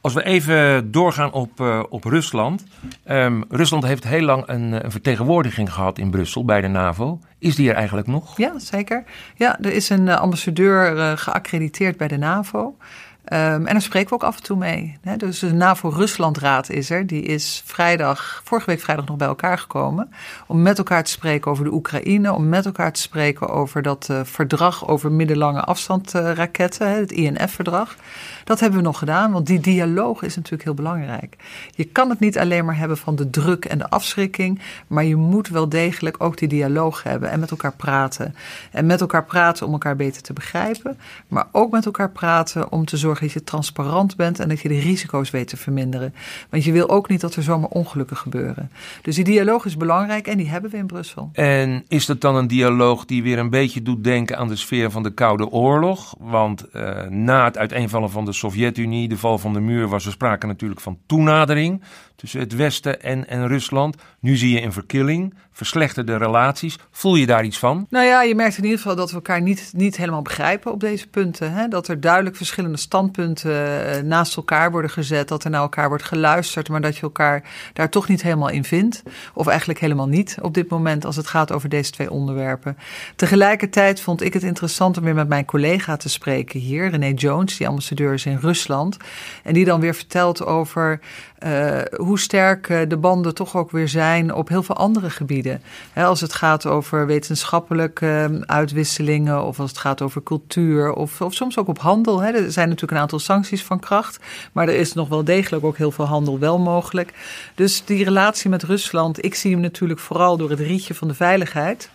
Als 0.00 0.14
we 0.14 0.24
even 0.24 0.90
doorgaan 0.90 1.32
op, 1.32 1.60
uh, 1.60 1.82
op 1.88 2.04
Rusland. 2.04 2.64
Um, 3.06 3.44
Rusland 3.48 3.84
heeft 3.84 4.04
heel 4.04 4.22
lang 4.22 4.42
een, 4.46 4.84
een, 4.84 4.90
vertegenwoordiging 4.90 5.72
gehad 5.72 5.98
in 5.98 6.10
Brussel 6.10 6.44
bij 6.44 6.60
de 6.60 6.68
NAVO. 6.68 7.20
Is 7.38 7.56
die 7.56 7.68
er 7.68 7.74
eigenlijk 7.74 8.06
nog? 8.06 8.36
Ja, 8.36 8.58
zeker. 8.58 9.04
Ja, 9.36 9.58
er 9.60 9.72
is 9.72 9.88
een 9.88 10.08
ambassadeur 10.08 10.96
uh, 10.96 11.12
geaccrediteerd 11.14 11.96
bij 11.96 12.08
de 12.08 12.16
NAVO. 12.16 12.76
Um, 13.24 13.38
en 13.38 13.64
daar 13.64 13.82
spreken 13.82 14.08
we 14.08 14.14
ook 14.14 14.22
af 14.22 14.36
en 14.36 14.42
toe 14.42 14.56
mee. 14.56 14.98
Hè? 15.00 15.16
Dus 15.16 15.38
de 15.38 15.52
NAVO-Ruslandraad 15.52 16.70
is 16.70 16.90
er. 16.90 17.06
Die 17.06 17.22
is 17.22 17.62
vrijdag, 17.64 18.40
vorige 18.44 18.70
week 18.70 18.80
vrijdag 18.80 19.06
nog 19.06 19.16
bij 19.16 19.26
elkaar 19.26 19.58
gekomen. 19.58 20.10
Om 20.46 20.62
met 20.62 20.78
elkaar 20.78 21.04
te 21.04 21.10
spreken 21.10 21.50
over 21.50 21.64
de 21.64 21.72
Oekraïne. 21.72 22.32
Om 22.32 22.48
met 22.48 22.66
elkaar 22.66 22.92
te 22.92 23.00
spreken 23.00 23.48
over 23.48 23.82
dat 23.82 24.08
uh, 24.10 24.20
verdrag 24.24 24.88
over 24.88 25.12
middellange 25.12 25.60
afstandsraketten. 25.60 26.88
Uh, 26.88 26.94
het 26.94 27.12
INF-verdrag. 27.12 27.96
Dat 28.44 28.60
hebben 28.60 28.78
we 28.78 28.84
nog 28.84 28.98
gedaan, 28.98 29.32
want 29.32 29.46
die 29.46 29.60
dialoog 29.60 30.22
is 30.22 30.36
natuurlijk 30.36 30.64
heel 30.64 30.74
belangrijk. 30.74 31.36
Je 31.70 31.84
kan 31.84 32.10
het 32.10 32.20
niet 32.20 32.38
alleen 32.38 32.64
maar 32.64 32.78
hebben 32.78 32.96
van 32.96 33.16
de 33.16 33.30
druk 33.30 33.64
en 33.64 33.78
de 33.78 33.90
afschrikking. 33.90 34.60
Maar 34.86 35.04
je 35.04 35.16
moet 35.16 35.48
wel 35.48 35.68
degelijk 35.68 36.16
ook 36.18 36.38
die 36.38 36.48
dialoog 36.48 37.02
hebben. 37.02 37.30
En 37.30 37.40
met 37.40 37.50
elkaar 37.50 37.74
praten. 37.76 38.34
En 38.70 38.86
met 38.86 39.00
elkaar 39.00 39.24
praten 39.24 39.66
om 39.66 39.72
elkaar 39.72 39.96
beter 39.96 40.22
te 40.22 40.32
begrijpen. 40.32 40.98
Maar 41.28 41.46
ook 41.52 41.70
met 41.70 41.86
elkaar 41.86 42.10
praten 42.10 42.72
om 42.72 42.84
te 42.84 42.96
zorgen 42.96 43.10
dat 43.20 43.32
je 43.32 43.44
transparant 43.44 44.16
bent 44.16 44.40
en 44.40 44.48
dat 44.48 44.60
je 44.60 44.68
de 44.68 44.80
risico's 44.80 45.30
weet 45.30 45.48
te 45.48 45.56
verminderen. 45.56 46.14
Want 46.50 46.64
je 46.64 46.72
wil 46.72 46.88
ook 46.88 47.08
niet 47.08 47.20
dat 47.20 47.34
er 47.34 47.42
zomaar 47.42 47.68
ongelukken 47.68 48.16
gebeuren. 48.16 48.70
Dus 49.02 49.14
die 49.14 49.24
dialoog 49.24 49.64
is 49.64 49.76
belangrijk 49.76 50.26
en 50.26 50.36
die 50.36 50.48
hebben 50.48 50.70
we 50.70 50.76
in 50.76 50.86
Brussel. 50.86 51.30
En 51.32 51.84
is 51.88 52.06
dat 52.06 52.20
dan 52.20 52.36
een 52.36 52.48
dialoog 52.48 53.04
die 53.04 53.22
weer 53.22 53.38
een 53.38 53.50
beetje 53.50 53.82
doet 53.82 54.04
denken 54.04 54.38
aan 54.38 54.48
de 54.48 54.56
sfeer 54.56 54.90
van 54.90 55.02
de 55.02 55.14
Koude 55.14 55.50
Oorlog? 55.50 56.14
Want 56.18 56.64
uh, 56.72 57.02
na 57.02 57.44
het 57.44 57.58
uiteenvallen 57.58 58.10
van 58.10 58.24
de 58.24 58.32
Sovjet-Unie, 58.32 59.08
de 59.08 59.18
val 59.18 59.38
van 59.38 59.52
de 59.52 59.60
muur, 59.60 59.88
was 59.88 60.06
er 60.06 60.12
sprake 60.12 60.46
natuurlijk 60.46 60.80
van 60.80 60.98
toenadering 61.06 61.82
tussen 62.22 62.40
het 62.40 62.54
Westen 62.54 63.02
en, 63.02 63.28
en 63.28 63.48
Rusland. 63.48 63.96
Nu 64.20 64.36
zie 64.36 64.54
je 64.54 64.62
een 64.62 64.72
verkilling, 64.72 65.34
verslechterde 65.52 66.16
relaties. 66.16 66.78
Voel 66.90 67.14
je 67.14 67.26
daar 67.26 67.44
iets 67.44 67.58
van? 67.58 67.86
Nou 67.90 68.06
ja, 68.06 68.22
je 68.22 68.34
merkt 68.34 68.56
in 68.56 68.62
ieder 68.62 68.78
geval 68.78 68.96
dat 68.96 69.08
we 69.08 69.14
elkaar 69.14 69.42
niet, 69.42 69.70
niet 69.76 69.96
helemaal 69.96 70.22
begrijpen 70.22 70.72
op 70.72 70.80
deze 70.80 71.08
punten. 71.08 71.52
Hè? 71.52 71.68
Dat 71.68 71.88
er 71.88 72.00
duidelijk 72.00 72.36
verschillende 72.36 72.76
standpunten 72.76 73.86
eh, 73.86 74.02
naast 74.02 74.36
elkaar 74.36 74.70
worden 74.70 74.90
gezet. 74.90 75.28
Dat 75.28 75.44
er 75.44 75.50
naar 75.50 75.60
elkaar 75.60 75.88
wordt 75.88 76.04
geluisterd, 76.04 76.68
maar 76.68 76.80
dat 76.80 76.96
je 76.96 77.02
elkaar 77.02 77.42
daar 77.72 77.88
toch 77.88 78.08
niet 78.08 78.22
helemaal 78.22 78.48
in 78.48 78.64
vindt. 78.64 79.02
Of 79.34 79.46
eigenlijk 79.46 79.80
helemaal 79.80 80.08
niet 80.08 80.36
op 80.40 80.54
dit 80.54 80.68
moment 80.68 81.04
als 81.04 81.16
het 81.16 81.26
gaat 81.26 81.52
over 81.52 81.68
deze 81.68 81.90
twee 81.90 82.10
onderwerpen. 82.10 82.76
Tegelijkertijd 83.16 84.00
vond 84.00 84.22
ik 84.22 84.32
het 84.32 84.42
interessant 84.42 84.96
om 84.96 85.04
weer 85.04 85.14
met 85.14 85.28
mijn 85.28 85.44
collega 85.44 85.96
te 85.96 86.08
spreken 86.08 86.60
hier, 86.60 86.90
René 86.90 87.12
Jones, 87.14 87.56
die 87.56 87.68
ambassadeur 87.68 88.12
is 88.12 88.26
in 88.26 88.38
Rusland. 88.40 88.96
En 89.42 89.54
die 89.54 89.64
dan 89.64 89.80
weer 89.80 89.94
vertelt 89.94 90.44
over 90.44 91.00
uh, 91.46 91.78
hoe 91.96 92.18
sterk 92.18 92.68
uh, 92.68 92.80
de 92.88 92.96
banden 92.96 93.34
toch 93.34 93.56
ook 93.56 93.70
weer 93.70 93.88
zijn 93.88 94.34
op 94.34 94.48
heel 94.48 94.62
veel 94.62 94.76
andere 94.76 95.10
gebieden. 95.10 95.62
Als 95.94 96.20
het 96.20 96.32
gaat 96.32 96.66
over 96.66 97.06
wetenschappelijke 97.06 98.28
uh, 98.30 98.40
uitwisselingen, 98.40 99.44
of 99.44 99.60
als 99.60 99.70
het 99.70 99.78
gaat 99.78 100.02
over 100.02 100.22
cultuur, 100.22 100.92
of, 100.92 101.20
of 101.20 101.34
soms 101.34 101.58
ook 101.58 101.68
op 101.68 101.78
handel. 101.78 102.24
Er 102.24 102.52
zijn 102.52 102.68
natuurlijk 102.68 102.92
een 102.92 103.02
aantal 103.02 103.18
sancties 103.18 103.64
van 103.64 103.78
kracht, 103.78 104.18
maar 104.52 104.68
er 104.68 104.74
is 104.74 104.92
nog 104.92 105.08
wel 105.08 105.24
degelijk 105.24 105.64
ook 105.64 105.76
heel 105.76 105.90
veel 105.90 106.04
handel 106.04 106.38
wel 106.38 106.58
mogelijk. 106.58 107.12
Dus 107.54 107.84
die 107.84 108.04
relatie 108.04 108.50
met 108.50 108.62
Rusland, 108.62 109.24
ik 109.24 109.34
zie 109.34 109.52
hem 109.52 109.60
natuurlijk 109.60 110.00
vooral 110.00 110.36
door 110.36 110.50
het 110.50 110.60
rietje 110.60 110.94
van 110.94 111.08
de 111.08 111.14
veiligheid. 111.14 111.90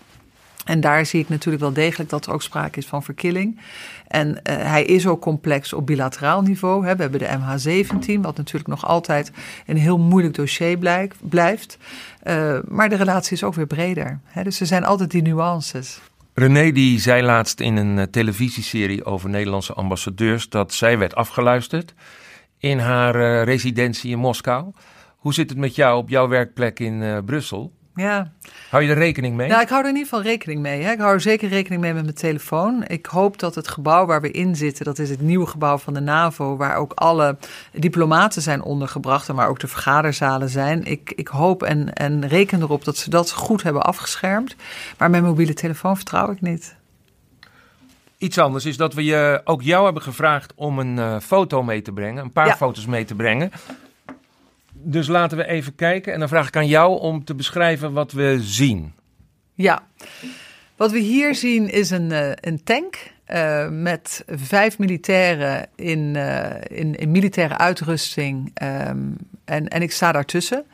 En 0.68 0.80
daar 0.80 1.06
zie 1.06 1.20
ik 1.20 1.30
natuurlijk 1.30 1.64
wel 1.64 1.74
degelijk 1.74 2.10
dat 2.10 2.26
er 2.26 2.34
ook 2.34 2.42
sprake 2.42 2.80
is 2.80 2.86
van 2.86 3.04
verkilling. 3.04 3.60
En 4.08 4.28
uh, 4.30 4.36
hij 4.44 4.84
is 4.84 5.08
ook 5.08 5.22
complex 5.22 5.74
op 5.74 5.86
bilateraal 5.86 6.42
niveau. 6.42 6.86
Hè. 6.86 6.96
We 6.96 7.02
hebben 7.02 7.20
de 7.20 7.28
MH17, 7.28 8.22
wat 8.22 8.38
natuurlijk 8.38 8.68
nog 8.68 8.86
altijd 8.86 9.32
een 9.66 9.78
heel 9.78 9.98
moeilijk 9.98 10.34
dossier 10.34 10.78
blijk, 10.78 11.14
blijft. 11.22 11.78
Uh, 12.24 12.58
maar 12.68 12.90
de 12.90 12.96
relatie 12.96 13.34
is 13.34 13.44
ook 13.44 13.54
weer 13.54 13.68
breder. 13.68 14.20
Hè. 14.26 14.44
Dus 14.44 14.60
er 14.60 14.66
zijn 14.66 14.86
altijd 14.86 15.12
die 15.12 15.22
nuances. 15.22 16.00
René 16.34 16.72
die 16.72 17.00
zei 17.00 17.24
laatst 17.24 17.60
in 17.60 17.76
een 17.76 17.98
uh, 17.98 18.04
televisieserie 18.04 19.06
over 19.06 19.30
Nederlandse 19.30 19.74
ambassadeurs 19.74 20.50
dat 20.50 20.74
zij 20.74 20.98
werd 20.98 21.16
afgeluisterd 21.16 21.94
in 22.58 22.80
haar 22.80 23.44
residentie 23.44 24.12
in 24.12 24.20
Moskou. 24.20 24.72
Hoe 25.18 25.34
zit 25.34 25.50
het 25.50 25.58
met 25.58 25.76
jou 25.76 25.98
op 25.98 26.10
jouw 26.10 26.28
werkplek 26.28 26.80
in 26.80 27.22
Brussel? 27.26 27.77
Ja. 27.98 28.32
Hou 28.70 28.84
je 28.84 28.90
er 28.90 28.98
rekening 28.98 29.36
mee? 29.36 29.48
Nou, 29.50 29.62
ik 29.62 29.70
hou 29.70 29.82
er 29.84 29.90
in 29.90 29.96
ieder 29.96 30.10
geval 30.10 30.26
rekening 30.26 30.62
mee. 30.62 30.82
Hè. 30.84 30.92
Ik 30.92 31.00
hou 31.00 31.14
er 31.14 31.22
zeker 31.22 31.50
rekening 31.50 31.82
mee 31.82 31.94
met 31.94 32.04
mijn 32.04 32.16
telefoon. 32.16 32.84
Ik 32.88 33.06
hoop 33.06 33.40
dat 33.40 33.56
het 33.56 33.68
gebouw 33.68 34.06
waar 34.06 34.22
we 34.22 34.32
in 34.32 34.56
zitten, 34.56 34.86
dat 34.86 35.00
is 35.00 35.10
het 35.10 35.22
nieuwe 35.22 35.46
gebouw 35.48 35.78
van 35.78 35.94
de 35.94 36.00
NAVO, 36.00 36.56
waar 36.58 36.76
ook 36.76 36.92
alle 36.94 37.38
diplomaten 37.74 38.42
zijn 38.42 38.62
ondergebracht 38.62 39.30
en 39.30 39.36
waar 39.36 39.48
ook 39.50 39.60
de 39.60 39.68
vergaderzalen 39.68 40.50
zijn. 40.50 40.84
Ik, 40.86 41.14
ik 41.16 41.28
hoop 41.28 41.64
en, 41.64 41.94
en 41.94 42.28
reken 42.28 42.62
erop 42.62 42.84
dat 42.84 42.98
ze 42.98 43.10
dat 43.10 43.32
goed 43.32 43.64
hebben 43.64 43.84
afgeschermd. 43.84 44.56
Maar 44.98 45.10
mijn 45.10 45.24
mobiele 45.24 45.54
telefoon 45.54 45.96
vertrouw 45.96 46.32
ik 46.32 46.42
niet. 46.42 46.76
Iets 48.18 48.38
anders 48.38 48.66
is 48.66 48.78
dat 48.78 48.94
we 48.94 49.04
je, 49.04 49.42
ook 49.44 49.62
jou 49.62 49.84
hebben 49.86 50.02
gevraagd 50.04 50.54
om 50.56 50.80
een 50.80 50.98
uh, 50.98 51.20
foto 51.20 51.64
mee 51.64 51.82
te 51.82 51.92
brengen, 51.92 52.24
een 52.24 52.32
paar 52.32 52.48
Ja. 52.48 52.56
foto's 52.56 52.86
mee 52.86 53.06
te 53.06 53.16
brengen. 53.16 53.52
Dus 54.84 55.08
laten 55.08 55.38
we 55.38 55.48
even 55.48 55.76
kijken 55.76 56.14
en 56.14 56.20
dan 56.20 56.28
vraag 56.28 56.48
ik 56.48 56.56
aan 56.56 56.68
jou 56.68 57.00
om 57.00 57.24
te 57.24 57.36
beschrijven 57.36 57.94
wat 57.94 58.12
we 58.12 58.38
zien. 58.42 58.94
Ja, 59.54 59.88
wat 60.76 60.92
we 60.92 61.00
hier 61.00 61.36
zien 61.36 61.70
is 61.70 61.90
een, 61.90 62.12
uh, 62.12 62.32
een 62.34 62.64
tank 62.64 63.12
uh, 63.28 63.70
met 63.70 64.24
vijf 64.28 64.78
militairen 64.78 65.68
in, 65.76 66.14
uh, 66.16 66.50
in, 66.68 67.12
militaire 67.12 67.58
uitrusting. 67.58 68.52
Um, 68.64 69.16
en, 69.46 69.68
en 69.68 69.82
ik 69.82 69.92
sta 69.92 70.12
daartussen. 70.12 70.66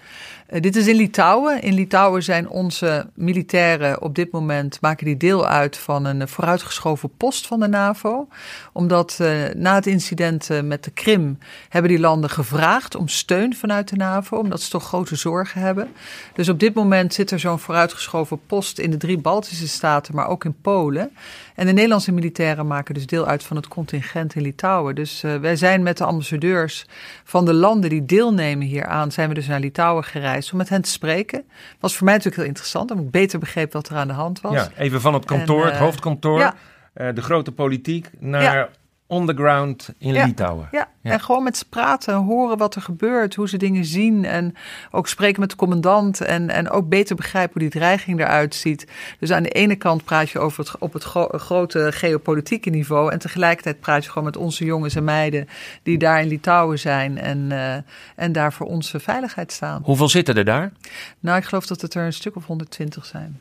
Uh, 0.53 0.61
dit 0.61 0.75
is 0.75 0.87
in 0.87 0.95
Litouwen. 0.95 1.61
In 1.61 1.73
Litouwen 1.73 2.23
zijn 2.23 2.49
onze 2.49 3.09
militairen 3.13 4.01
op 4.01 4.15
dit 4.15 4.31
moment 4.31 4.81
maken 4.81 5.05
die 5.05 5.17
deel 5.17 5.47
uit 5.47 5.77
van 5.77 6.05
een 6.05 6.27
vooruitgeschoven 6.27 7.09
post 7.17 7.47
van 7.47 7.59
de 7.59 7.67
NAVO. 7.67 8.27
Omdat 8.73 9.19
na 9.55 9.75
het 9.75 9.87
incident 9.87 10.49
met 10.63 10.83
de 10.83 10.91
Krim 10.91 11.37
hebben 11.69 11.91
die 11.91 11.99
landen 11.99 12.29
gevraagd 12.29 12.95
om 12.95 13.07
steun 13.07 13.55
vanuit 13.55 13.89
de 13.89 13.95
NAVO, 13.95 14.37
omdat 14.37 14.61
ze 14.61 14.69
toch 14.69 14.83
grote 14.83 15.15
zorgen 15.15 15.61
hebben. 15.61 15.91
Dus 16.33 16.49
op 16.49 16.59
dit 16.59 16.73
moment 16.73 17.13
zit 17.13 17.31
er 17.31 17.39
zo'n 17.39 17.59
vooruitgeschoven 17.59 18.39
post 18.47 18.79
in 18.79 18.91
de 18.91 18.97
drie 18.97 19.17
Baltische 19.17 19.67
staten, 19.67 20.15
maar 20.15 20.27
ook 20.27 20.45
in 20.45 20.55
Polen. 20.61 21.11
En 21.55 21.65
de 21.65 21.73
Nederlandse 21.73 22.11
militairen 22.11 22.67
maken 22.67 22.93
dus 22.93 23.05
deel 23.05 23.25
uit 23.25 23.43
van 23.43 23.55
het 23.55 23.67
contingent 23.67 24.35
in 24.35 24.41
Litouwen. 24.41 24.95
Dus 24.95 25.21
wij 25.21 25.55
zijn 25.55 25.83
met 25.83 25.97
de 25.97 26.03
ambassadeurs 26.03 26.85
van 27.23 27.45
de 27.45 27.53
landen 27.53 27.89
die 27.89 28.05
deelnemen 28.05 28.67
hieraan, 28.67 29.11
zijn 29.11 29.29
we 29.29 29.35
dus 29.35 29.47
naar 29.47 29.59
Litouwen 29.59 30.03
gereisd 30.03 30.41
om 30.51 30.57
met 30.57 30.69
hen 30.69 30.81
te 30.81 30.89
spreken. 30.89 31.45
Was 31.79 31.95
voor 31.95 32.05
mij 32.05 32.13
natuurlijk 32.13 32.41
heel 32.41 32.49
interessant, 32.49 32.91
omdat 32.91 33.05
ik 33.05 33.11
beter 33.11 33.39
begreep 33.39 33.73
wat 33.73 33.89
er 33.89 33.95
aan 33.95 34.07
de 34.07 34.13
hand 34.13 34.41
was. 34.41 34.53
Ja, 34.53 34.69
even 34.77 35.01
van 35.01 35.13
het 35.13 35.25
kantoor, 35.25 35.61
en, 35.61 35.65
uh, 35.65 35.71
het 35.71 35.81
hoofdkantoor, 35.81 36.39
ja. 36.39 36.53
uh, 36.95 37.07
de 37.13 37.21
grote 37.21 37.51
politiek, 37.51 38.09
naar. 38.19 38.69
On 39.13 39.25
the 39.25 39.33
ground 39.33 39.93
in 39.97 40.13
ja. 40.13 40.25
Litouwen. 40.25 40.67
Ja. 40.71 40.87
ja. 41.01 41.11
en 41.11 41.19
gewoon 41.19 41.43
met 41.43 41.57
ze 41.57 41.65
praten, 41.69 42.15
horen 42.15 42.57
wat 42.57 42.75
er 42.75 42.81
gebeurt, 42.81 43.35
hoe 43.35 43.49
ze 43.49 43.57
dingen 43.57 43.85
zien. 43.85 44.25
En 44.25 44.55
ook 44.91 45.07
spreken 45.07 45.39
met 45.39 45.49
de 45.49 45.55
commandant 45.55 46.21
en, 46.21 46.49
en 46.49 46.69
ook 46.69 46.89
beter 46.89 47.15
begrijpen 47.15 47.53
hoe 47.53 47.69
die 47.69 47.79
dreiging 47.79 48.19
eruit 48.19 48.55
ziet. 48.55 48.87
Dus 49.19 49.31
aan 49.31 49.43
de 49.43 49.49
ene 49.49 49.75
kant 49.75 50.03
praat 50.03 50.29
je 50.29 50.39
over 50.39 50.63
het, 50.63 50.77
op 50.79 50.93
het 50.93 51.03
gro 51.03 51.27
grote 51.31 51.91
geopolitieke 51.91 52.69
niveau. 52.69 53.11
En 53.11 53.19
tegelijkertijd 53.19 53.79
praat 53.79 54.03
je 54.03 54.09
gewoon 54.09 54.27
met 54.27 54.37
onze 54.37 54.65
jongens 54.65 54.95
en 54.95 55.03
meiden 55.03 55.47
die 55.83 55.97
daar 55.97 56.21
in 56.21 56.27
Litouwen 56.27 56.79
zijn. 56.79 57.17
En, 57.17 57.49
uh, 57.51 57.75
en 58.15 58.31
daar 58.31 58.53
voor 58.53 58.67
onze 58.67 58.99
veiligheid 58.99 59.51
staan. 59.51 59.81
Hoeveel 59.83 60.09
zitten 60.09 60.35
er 60.35 60.45
daar? 60.45 60.71
Nou, 61.19 61.37
ik 61.37 61.43
geloof 61.43 61.65
dat 61.65 61.81
het 61.81 61.93
er 61.93 62.05
een 62.05 62.13
stuk 62.13 62.35
of 62.35 62.45
120 62.45 63.05
zijn. 63.05 63.39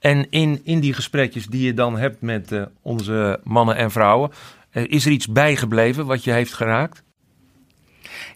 En 0.00 0.26
in, 0.30 0.60
in 0.64 0.80
die 0.80 0.94
gesprekjes 0.94 1.46
die 1.46 1.66
je 1.66 1.74
dan 1.74 1.98
hebt 1.98 2.20
met 2.20 2.52
uh, 2.52 2.62
onze 2.82 3.40
mannen 3.44 3.76
en 3.76 3.90
vrouwen, 3.90 4.30
is 4.72 5.06
er 5.06 5.12
iets 5.12 5.26
bijgebleven 5.26 6.06
wat 6.06 6.24
je 6.24 6.32
heeft 6.32 6.54
geraakt? 6.54 7.02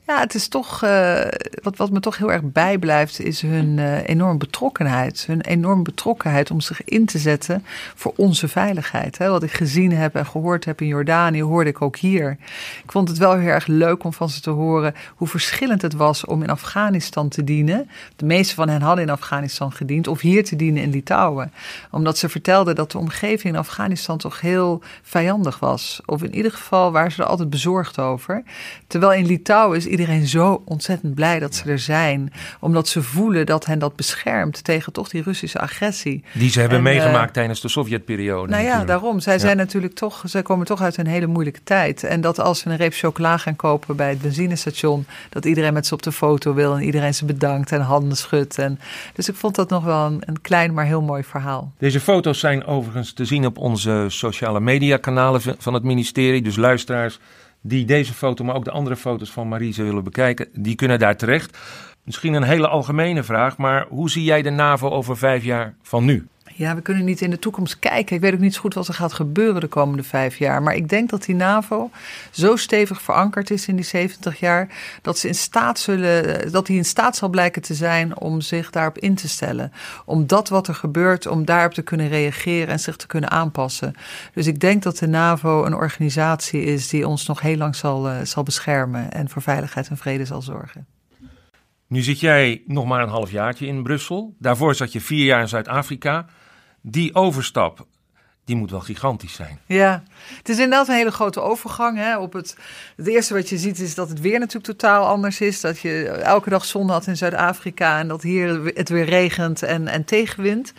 Ja, 0.06 0.18
het 0.20 0.34
is 0.34 0.48
toch, 0.48 0.84
uh, 0.84 1.20
wat, 1.62 1.76
wat 1.76 1.90
me 1.90 2.00
toch 2.00 2.18
heel 2.18 2.32
erg 2.32 2.42
bijblijft, 2.42 3.20
is 3.20 3.40
hun 3.40 3.78
uh, 3.78 4.08
enorme 4.08 4.36
betrokkenheid. 4.36 5.24
Hun 5.26 5.40
enorme 5.40 5.82
betrokkenheid 5.82 6.50
om 6.50 6.60
zich 6.60 6.84
in 6.84 7.06
te 7.06 7.18
zetten 7.18 7.64
voor 7.94 8.12
onze 8.16 8.48
veiligheid. 8.48 9.18
Wat 9.18 9.42
ik 9.42 9.52
gezien 9.52 9.92
heb 9.92 10.14
en 10.14 10.26
gehoord 10.26 10.64
heb 10.64 10.80
in 10.80 10.86
Jordanië, 10.86 11.42
hoorde 11.42 11.70
ik 11.70 11.82
ook 11.82 11.96
hier. 11.96 12.36
Ik 12.84 12.92
vond 12.92 13.08
het 13.08 13.18
wel 13.18 13.36
heel 13.36 13.48
erg 13.48 13.66
leuk 13.66 14.04
om 14.04 14.12
van 14.12 14.28
ze 14.28 14.40
te 14.40 14.50
horen 14.50 14.94
hoe 15.14 15.28
verschillend 15.28 15.82
het 15.82 15.94
was 15.94 16.24
om 16.24 16.42
in 16.42 16.50
Afghanistan 16.50 17.28
te 17.28 17.44
dienen. 17.44 17.90
De 18.16 18.24
meeste 18.24 18.54
van 18.54 18.68
hen 18.68 18.82
hadden 18.82 19.04
in 19.04 19.10
Afghanistan 19.10 19.72
gediend, 19.72 20.06
of 20.06 20.20
hier 20.20 20.44
te 20.44 20.56
dienen 20.56 20.82
in 20.82 20.90
Litouwen. 20.90 21.52
Omdat 21.90 22.18
ze 22.18 22.28
vertelden 22.28 22.74
dat 22.74 22.92
de 22.92 22.98
omgeving 22.98 23.54
in 23.54 23.60
Afghanistan 23.60 24.18
toch 24.18 24.40
heel 24.40 24.82
vijandig 25.02 25.58
was. 25.58 26.00
Of 26.04 26.22
in 26.22 26.34
ieder 26.34 26.52
geval 26.52 26.92
waren 26.92 27.12
ze 27.12 27.22
er 27.22 27.28
altijd 27.28 27.50
bezorgd 27.50 27.98
over. 27.98 28.42
Terwijl 28.86 29.12
in 29.12 29.26
Litouwen 29.26 29.78
is 29.78 29.92
iedereen 30.00 30.26
zo 30.26 30.62
ontzettend 30.64 31.14
blij 31.14 31.38
dat 31.38 31.54
ze 31.54 31.70
er 31.70 31.78
zijn. 31.78 32.32
Omdat 32.60 32.88
ze 32.88 33.02
voelen 33.02 33.46
dat 33.46 33.66
hen 33.66 33.78
dat 33.78 33.96
beschermt 33.96 34.64
tegen 34.64 34.92
toch 34.92 35.08
die 35.08 35.22
Russische 35.22 35.58
agressie. 35.60 36.24
Die 36.32 36.50
ze 36.50 36.60
hebben 36.60 36.78
En, 36.78 36.84
meegemaakt 36.84 37.26
eh, 37.28 37.32
tijdens 37.32 37.60
de 37.60 37.68
Sovjetperiode. 37.68 38.48
Nou 38.50 38.62
ja, 38.62 38.68
natuurlijk. 38.68 38.88
daarom. 38.88 39.20
Zij 39.20 39.32
Ja. 39.32 39.38
zijn 39.38 39.56
natuurlijk 39.56 39.94
toch, 39.94 40.22
zij 40.26 40.42
komen 40.42 40.66
toch 40.66 40.80
uit 40.82 40.96
een 40.96 41.06
hele 41.06 41.26
moeilijke 41.26 41.60
tijd. 41.64 42.02
En 42.04 42.20
dat 42.20 42.40
als 42.40 42.58
ze 42.58 42.70
een 42.70 42.76
reep 42.76 42.92
chocola 42.94 43.36
gaan 43.36 43.56
kopen 43.56 43.96
bij 43.96 44.08
het 44.08 44.20
benzinestation, 44.22 45.06
dat 45.28 45.44
iedereen 45.44 45.72
met 45.72 45.86
ze 45.86 45.94
op 45.94 46.02
de 46.02 46.12
foto 46.12 46.54
wil 46.54 46.74
en 46.74 46.82
iedereen 46.82 47.14
ze 47.14 47.24
bedankt 47.24 47.72
en 47.72 47.80
handen 47.80 48.16
schudt. 48.16 48.58
En, 48.58 48.78
dus 49.14 49.28
ik 49.28 49.34
vond 49.34 49.54
dat 49.54 49.70
nog 49.70 49.84
wel 49.84 50.06
een, 50.06 50.22
een 50.26 50.40
klein, 50.40 50.74
maar 50.74 50.84
heel 50.86 51.02
mooi 51.02 51.24
verhaal. 51.24 51.72
Deze 51.78 52.00
foto's 52.00 52.38
zijn 52.38 52.64
overigens 52.66 53.12
te 53.12 53.24
zien 53.24 53.46
op 53.46 53.58
onze 53.58 54.04
sociale 54.08 54.60
mediakanalen 54.60 55.40
van 55.58 55.74
het 55.74 55.82
ministerie. 55.82 56.42
Dus 56.42 56.56
luisteraars 56.56 57.18
die 57.66 57.84
deze 57.84 58.14
foto, 58.14 58.44
maar 58.44 58.54
ook 58.54 58.64
de 58.64 58.70
andere 58.70 58.96
foto's 58.96 59.30
van 59.30 59.48
Marise 59.48 59.82
willen 59.82 60.04
bekijken, 60.04 60.48
die 60.52 60.74
kunnen 60.74 60.98
daar 60.98 61.16
terecht. 61.16 61.58
Misschien 62.02 62.34
een 62.34 62.42
hele 62.42 62.68
algemene 62.68 63.22
vraag, 63.22 63.56
maar 63.56 63.86
hoe 63.88 64.10
zie 64.10 64.24
jij 64.24 64.42
de 64.42 64.50
NAVO 64.50 64.90
over 64.90 65.16
vijf 65.16 65.44
jaar 65.44 65.74
van 65.82 66.04
nu? 66.04 66.26
Ja, 66.52 66.74
we 66.74 66.80
kunnen 66.80 67.04
niet 67.04 67.20
in 67.20 67.30
de 67.30 67.38
toekomst 67.38 67.78
kijken. 67.78 68.16
Ik 68.16 68.22
weet 68.22 68.32
ook 68.32 68.38
niet 68.38 68.54
zo 68.54 68.60
goed 68.60 68.74
wat 68.74 68.88
er 68.88 68.94
gaat 68.94 69.12
gebeuren 69.12 69.60
de 69.60 69.66
komende 69.66 70.02
vijf 70.02 70.36
jaar. 70.36 70.62
Maar 70.62 70.74
ik 70.74 70.88
denk 70.88 71.10
dat 71.10 71.24
die 71.24 71.34
NAVO 71.34 71.90
zo 72.30 72.56
stevig 72.56 73.02
verankerd 73.02 73.50
is 73.50 73.68
in 73.68 73.76
die 73.76 73.84
70 73.84 74.40
jaar. 74.40 74.68
dat 75.02 75.18
ze 75.18 75.28
in 75.28 75.34
staat 75.34 75.78
zullen. 75.78 76.52
dat 76.52 76.66
hij 76.66 76.76
in 76.76 76.84
staat 76.84 77.16
zal 77.16 77.28
blijken 77.28 77.62
te 77.62 77.74
zijn 77.74 78.18
om 78.18 78.40
zich 78.40 78.70
daarop 78.70 78.98
in 78.98 79.14
te 79.14 79.28
stellen. 79.28 79.72
Om 80.04 80.26
dat 80.26 80.48
wat 80.48 80.68
er 80.68 80.74
gebeurt, 80.74 81.26
om 81.26 81.44
daarop 81.44 81.74
te 81.74 81.82
kunnen 81.82 82.08
reageren 82.08 82.68
en 82.68 82.80
zich 82.80 82.96
te 82.96 83.06
kunnen 83.06 83.30
aanpassen. 83.30 83.94
Dus 84.34 84.46
ik 84.46 84.60
denk 84.60 84.82
dat 84.82 84.98
de 84.98 85.06
NAVO 85.06 85.64
een 85.64 85.74
organisatie 85.74 86.64
is 86.64 86.88
die 86.88 87.08
ons 87.08 87.26
nog 87.26 87.40
heel 87.40 87.56
lang 87.56 87.76
zal, 87.76 88.08
eh, 88.08 88.16
zal 88.22 88.42
beschermen. 88.42 89.12
en 89.12 89.28
voor 89.28 89.42
veiligheid 89.42 89.88
en 89.88 89.96
vrede 89.96 90.24
zal 90.24 90.42
zorgen. 90.42 90.93
Nu 91.86 92.00
zit 92.00 92.20
jij 92.20 92.62
nog 92.66 92.84
maar 92.84 93.02
een 93.02 93.08
halfjaartje 93.08 93.66
in 93.66 93.82
Brussel. 93.82 94.34
Daarvoor 94.38 94.74
zat 94.74 94.92
je 94.92 95.00
vier 95.00 95.24
jaar 95.24 95.40
in 95.40 95.48
Zuid-Afrika. 95.48 96.26
Die 96.80 97.14
overstap, 97.14 97.86
die 98.44 98.56
moet 98.56 98.70
wel 98.70 98.80
gigantisch 98.80 99.32
zijn. 99.34 99.58
Ja, 99.66 100.02
het 100.38 100.48
is 100.48 100.58
inderdaad 100.58 100.88
een 100.88 100.94
hele 100.94 101.10
grote 101.10 101.40
overgang. 101.40 101.98
Hè. 101.98 102.18
Op 102.18 102.32
het, 102.32 102.56
het 102.96 103.06
eerste 103.06 103.34
wat 103.34 103.48
je 103.48 103.58
ziet 103.58 103.78
is 103.78 103.94
dat 103.94 104.08
het 104.08 104.20
weer 104.20 104.38
natuurlijk 104.38 104.64
totaal 104.64 105.06
anders 105.06 105.40
is. 105.40 105.60
Dat 105.60 105.78
je 105.80 106.06
elke 106.08 106.50
dag 106.50 106.64
zon 106.64 106.90
had 106.90 107.06
in 107.06 107.16
Zuid-Afrika 107.16 107.98
en 107.98 108.08
dat 108.08 108.22
hier 108.22 108.72
het 108.74 108.88
weer 108.88 109.04
regent 109.04 109.62
en, 109.62 109.88
en 109.88 110.04
tegenwind. 110.04 110.72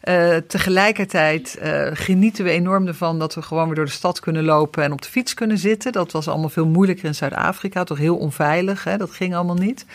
Eh, 0.00 0.36
tegelijkertijd 0.36 1.56
eh, 1.56 1.88
genieten 1.92 2.44
we 2.44 2.50
enorm 2.50 2.86
ervan 2.86 3.18
dat 3.18 3.34
we 3.34 3.42
gewoon 3.42 3.66
weer 3.66 3.74
door 3.74 3.84
de 3.84 3.90
stad 3.90 4.20
kunnen 4.20 4.44
lopen 4.44 4.82
en 4.82 4.92
op 4.92 5.02
de 5.02 5.08
fiets 5.08 5.34
kunnen 5.34 5.58
zitten. 5.58 5.92
Dat 5.92 6.12
was 6.12 6.28
allemaal 6.28 6.48
veel 6.48 6.66
moeilijker 6.66 7.04
in 7.04 7.14
Zuid-Afrika, 7.14 7.84
toch 7.84 7.98
heel 7.98 8.16
onveilig. 8.16 8.84
Hè. 8.84 8.96
Dat 8.96 9.10
ging 9.10 9.34
allemaal 9.34 9.56
niet. 9.56 9.86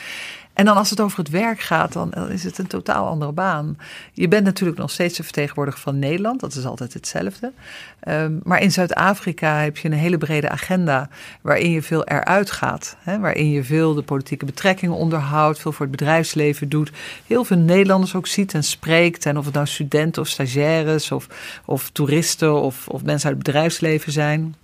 En 0.57 0.65
dan 0.65 0.77
als 0.77 0.89
het 0.89 0.99
over 0.99 1.17
het 1.17 1.29
werk 1.29 1.59
gaat, 1.59 1.93
dan 1.93 2.29
is 2.29 2.43
het 2.43 2.57
een 2.57 2.67
totaal 2.67 3.07
andere 3.07 3.31
baan. 3.31 3.77
Je 4.13 4.27
bent 4.27 4.43
natuurlijk 4.43 4.77
nog 4.77 4.91
steeds 4.91 5.17
de 5.17 5.23
vertegenwoordiger 5.23 5.81
van 5.81 5.99
Nederland, 5.99 6.39
dat 6.39 6.55
is 6.55 6.65
altijd 6.65 6.93
hetzelfde. 6.93 7.51
Ehm, 7.99 8.33
maar 8.43 8.61
in 8.61 8.71
Zuid-Afrika 8.71 9.59
heb 9.59 9.77
je 9.77 9.87
een 9.87 9.93
hele 9.93 10.17
brede 10.17 10.49
agenda 10.49 11.09
waarin 11.41 11.71
je 11.71 11.81
veel 11.81 12.03
eruit 12.03 12.51
gaat. 12.51 12.97
Hè, 12.99 13.19
waarin 13.19 13.49
je 13.49 13.63
veel 13.63 13.93
de 13.93 14.01
politieke 14.01 14.45
betrekkingen 14.45 14.95
onderhoudt, 14.95 15.59
veel 15.59 15.71
voor 15.71 15.85
het 15.85 15.97
bedrijfsleven 15.97 16.69
doet. 16.69 16.91
Heel 17.27 17.43
veel 17.43 17.57
Nederlanders 17.57 18.15
ook 18.15 18.27
ziet 18.27 18.53
en 18.53 18.63
spreekt. 18.63 19.25
En 19.25 19.37
of 19.37 19.45
het 19.45 19.53
nou 19.53 19.67
studenten 19.67 20.21
of 20.21 20.27
stagiaires 20.27 21.11
of, 21.11 21.27
of 21.65 21.89
toeristen 21.89 22.61
of, 22.61 22.87
of 22.87 23.03
mensen 23.03 23.29
uit 23.29 23.37
het 23.37 23.45
bedrijfsleven 23.45 24.11
zijn. 24.11 24.55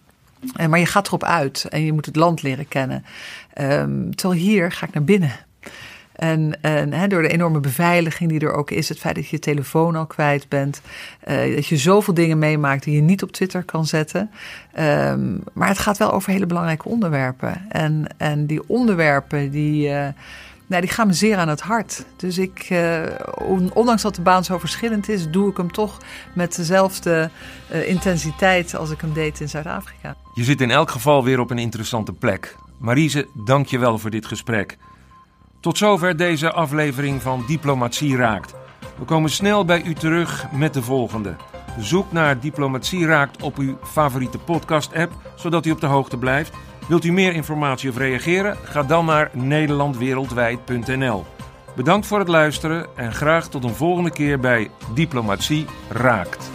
Eh, 0.55 0.67
maar 0.67 0.79
je 0.79 0.85
gaat 0.85 1.07
erop 1.07 1.23
uit 1.23 1.65
en 1.69 1.85
je 1.85 1.93
moet 1.93 2.05
het 2.05 2.15
land 2.15 2.41
leren 2.41 2.67
kennen. 2.67 3.05
Ehm, 3.53 4.11
terwijl 4.11 4.41
hier 4.41 4.71
ga 4.71 4.85
ik 4.85 4.93
naar 4.93 5.03
binnen. 5.03 5.51
En, 6.13 6.61
en 6.61 7.09
door 7.09 7.21
de 7.21 7.27
enorme 7.27 7.59
beveiliging 7.59 8.29
die 8.29 8.39
er 8.39 8.53
ook 8.53 8.71
is, 8.71 8.89
het 8.89 8.99
feit 8.99 9.15
dat 9.15 9.23
je 9.27 9.35
je 9.35 9.39
telefoon 9.41 9.95
al 9.95 10.05
kwijt 10.05 10.49
bent, 10.49 10.81
eh, 11.19 11.55
dat 11.55 11.65
je 11.65 11.77
zoveel 11.77 12.13
dingen 12.13 12.39
meemaakt 12.39 12.83
die 12.83 12.95
je 12.95 13.01
niet 13.01 13.23
op 13.23 13.31
Twitter 13.31 13.63
kan 13.63 13.85
zetten. 13.85 14.29
Ehm, 14.73 15.37
maar 15.53 15.67
het 15.67 15.77
gaat 15.79 15.97
wel 15.97 16.11
over 16.13 16.31
hele 16.31 16.45
belangrijke 16.45 16.87
onderwerpen. 16.89 17.61
En, 17.69 18.07
en 18.17 18.45
die 18.45 18.61
onderwerpen 18.69 19.51
die, 19.51 19.89
eh, 19.89 20.07
nou, 20.67 20.81
die 20.81 20.91
gaan 20.91 21.07
me 21.07 21.13
zeer 21.13 21.37
aan 21.37 21.47
het 21.47 21.61
hart. 21.61 22.05
Dus 22.15 22.37
ik, 22.37 22.59
eh, 22.69 23.01
on- 23.41 23.73
ondanks 23.73 24.01
dat 24.01 24.15
de 24.15 24.21
baan 24.21 24.43
zo 24.43 24.57
verschillend 24.57 25.09
is, 25.09 25.29
doe 25.29 25.49
ik 25.49 25.57
hem 25.57 25.71
toch 25.71 25.97
met 26.35 26.55
dezelfde 26.55 27.29
intensiteit 27.85 28.75
als 28.75 28.91
ik 28.91 29.01
hem 29.01 29.13
deed 29.13 29.39
in 29.39 29.49
Zuid-Afrika. 29.49 30.15
Je 30.33 30.43
zit 30.43 30.61
in 30.61 30.71
elk 30.71 30.91
geval 30.91 31.23
weer 31.23 31.39
op 31.39 31.51
een 31.51 31.57
interessante 31.57 32.13
plek. 32.13 32.55
Marise, 32.77 33.27
dank 33.33 33.67
je 33.67 33.77
wel 33.79 33.97
voor 33.99 34.09
dit 34.09 34.25
gesprek. 34.25 34.77
Tot 35.63 35.77
zover 35.77 36.17
deze 36.17 36.51
aflevering 36.51 37.21
van 37.21 37.43
Diplomatie 37.47 38.15
Raakt. 38.15 38.53
We 38.97 39.05
komen 39.05 39.29
snel 39.29 39.65
bij 39.65 39.83
u 39.83 39.93
terug 39.93 40.45
met 40.51 40.73
de 40.73 40.81
volgende. 40.81 41.35
Zoek 41.79 42.11
naar 42.11 42.39
Diplomatie 42.39 43.05
Raakt 43.05 43.41
op 43.41 43.57
uw 43.57 43.77
favoriete 43.83 44.37
podcast-app, 44.37 45.13
zodat 45.35 45.65
u 45.65 45.71
op 45.71 45.81
de 45.81 45.85
hoogte 45.85 46.17
blijft. 46.17 46.53
Wilt 46.87 47.05
u 47.05 47.11
meer 47.11 47.33
informatie 47.33 47.89
of 47.89 47.97
reageren? 47.97 48.57
Ga 48.63 48.83
dan 48.83 49.05
naar 49.05 49.29
nederlandwereldwijd.nl. 49.33 51.25
Bedankt 51.75 52.07
voor 52.07 52.19
het 52.19 52.27
luisteren 52.27 52.87
en 52.95 53.13
graag 53.13 53.47
tot 53.47 53.63
een 53.63 53.75
volgende 53.75 54.11
keer 54.11 54.39
bij 54.39 54.69
Diplomatie 54.93 55.65
Raakt. 55.89 56.51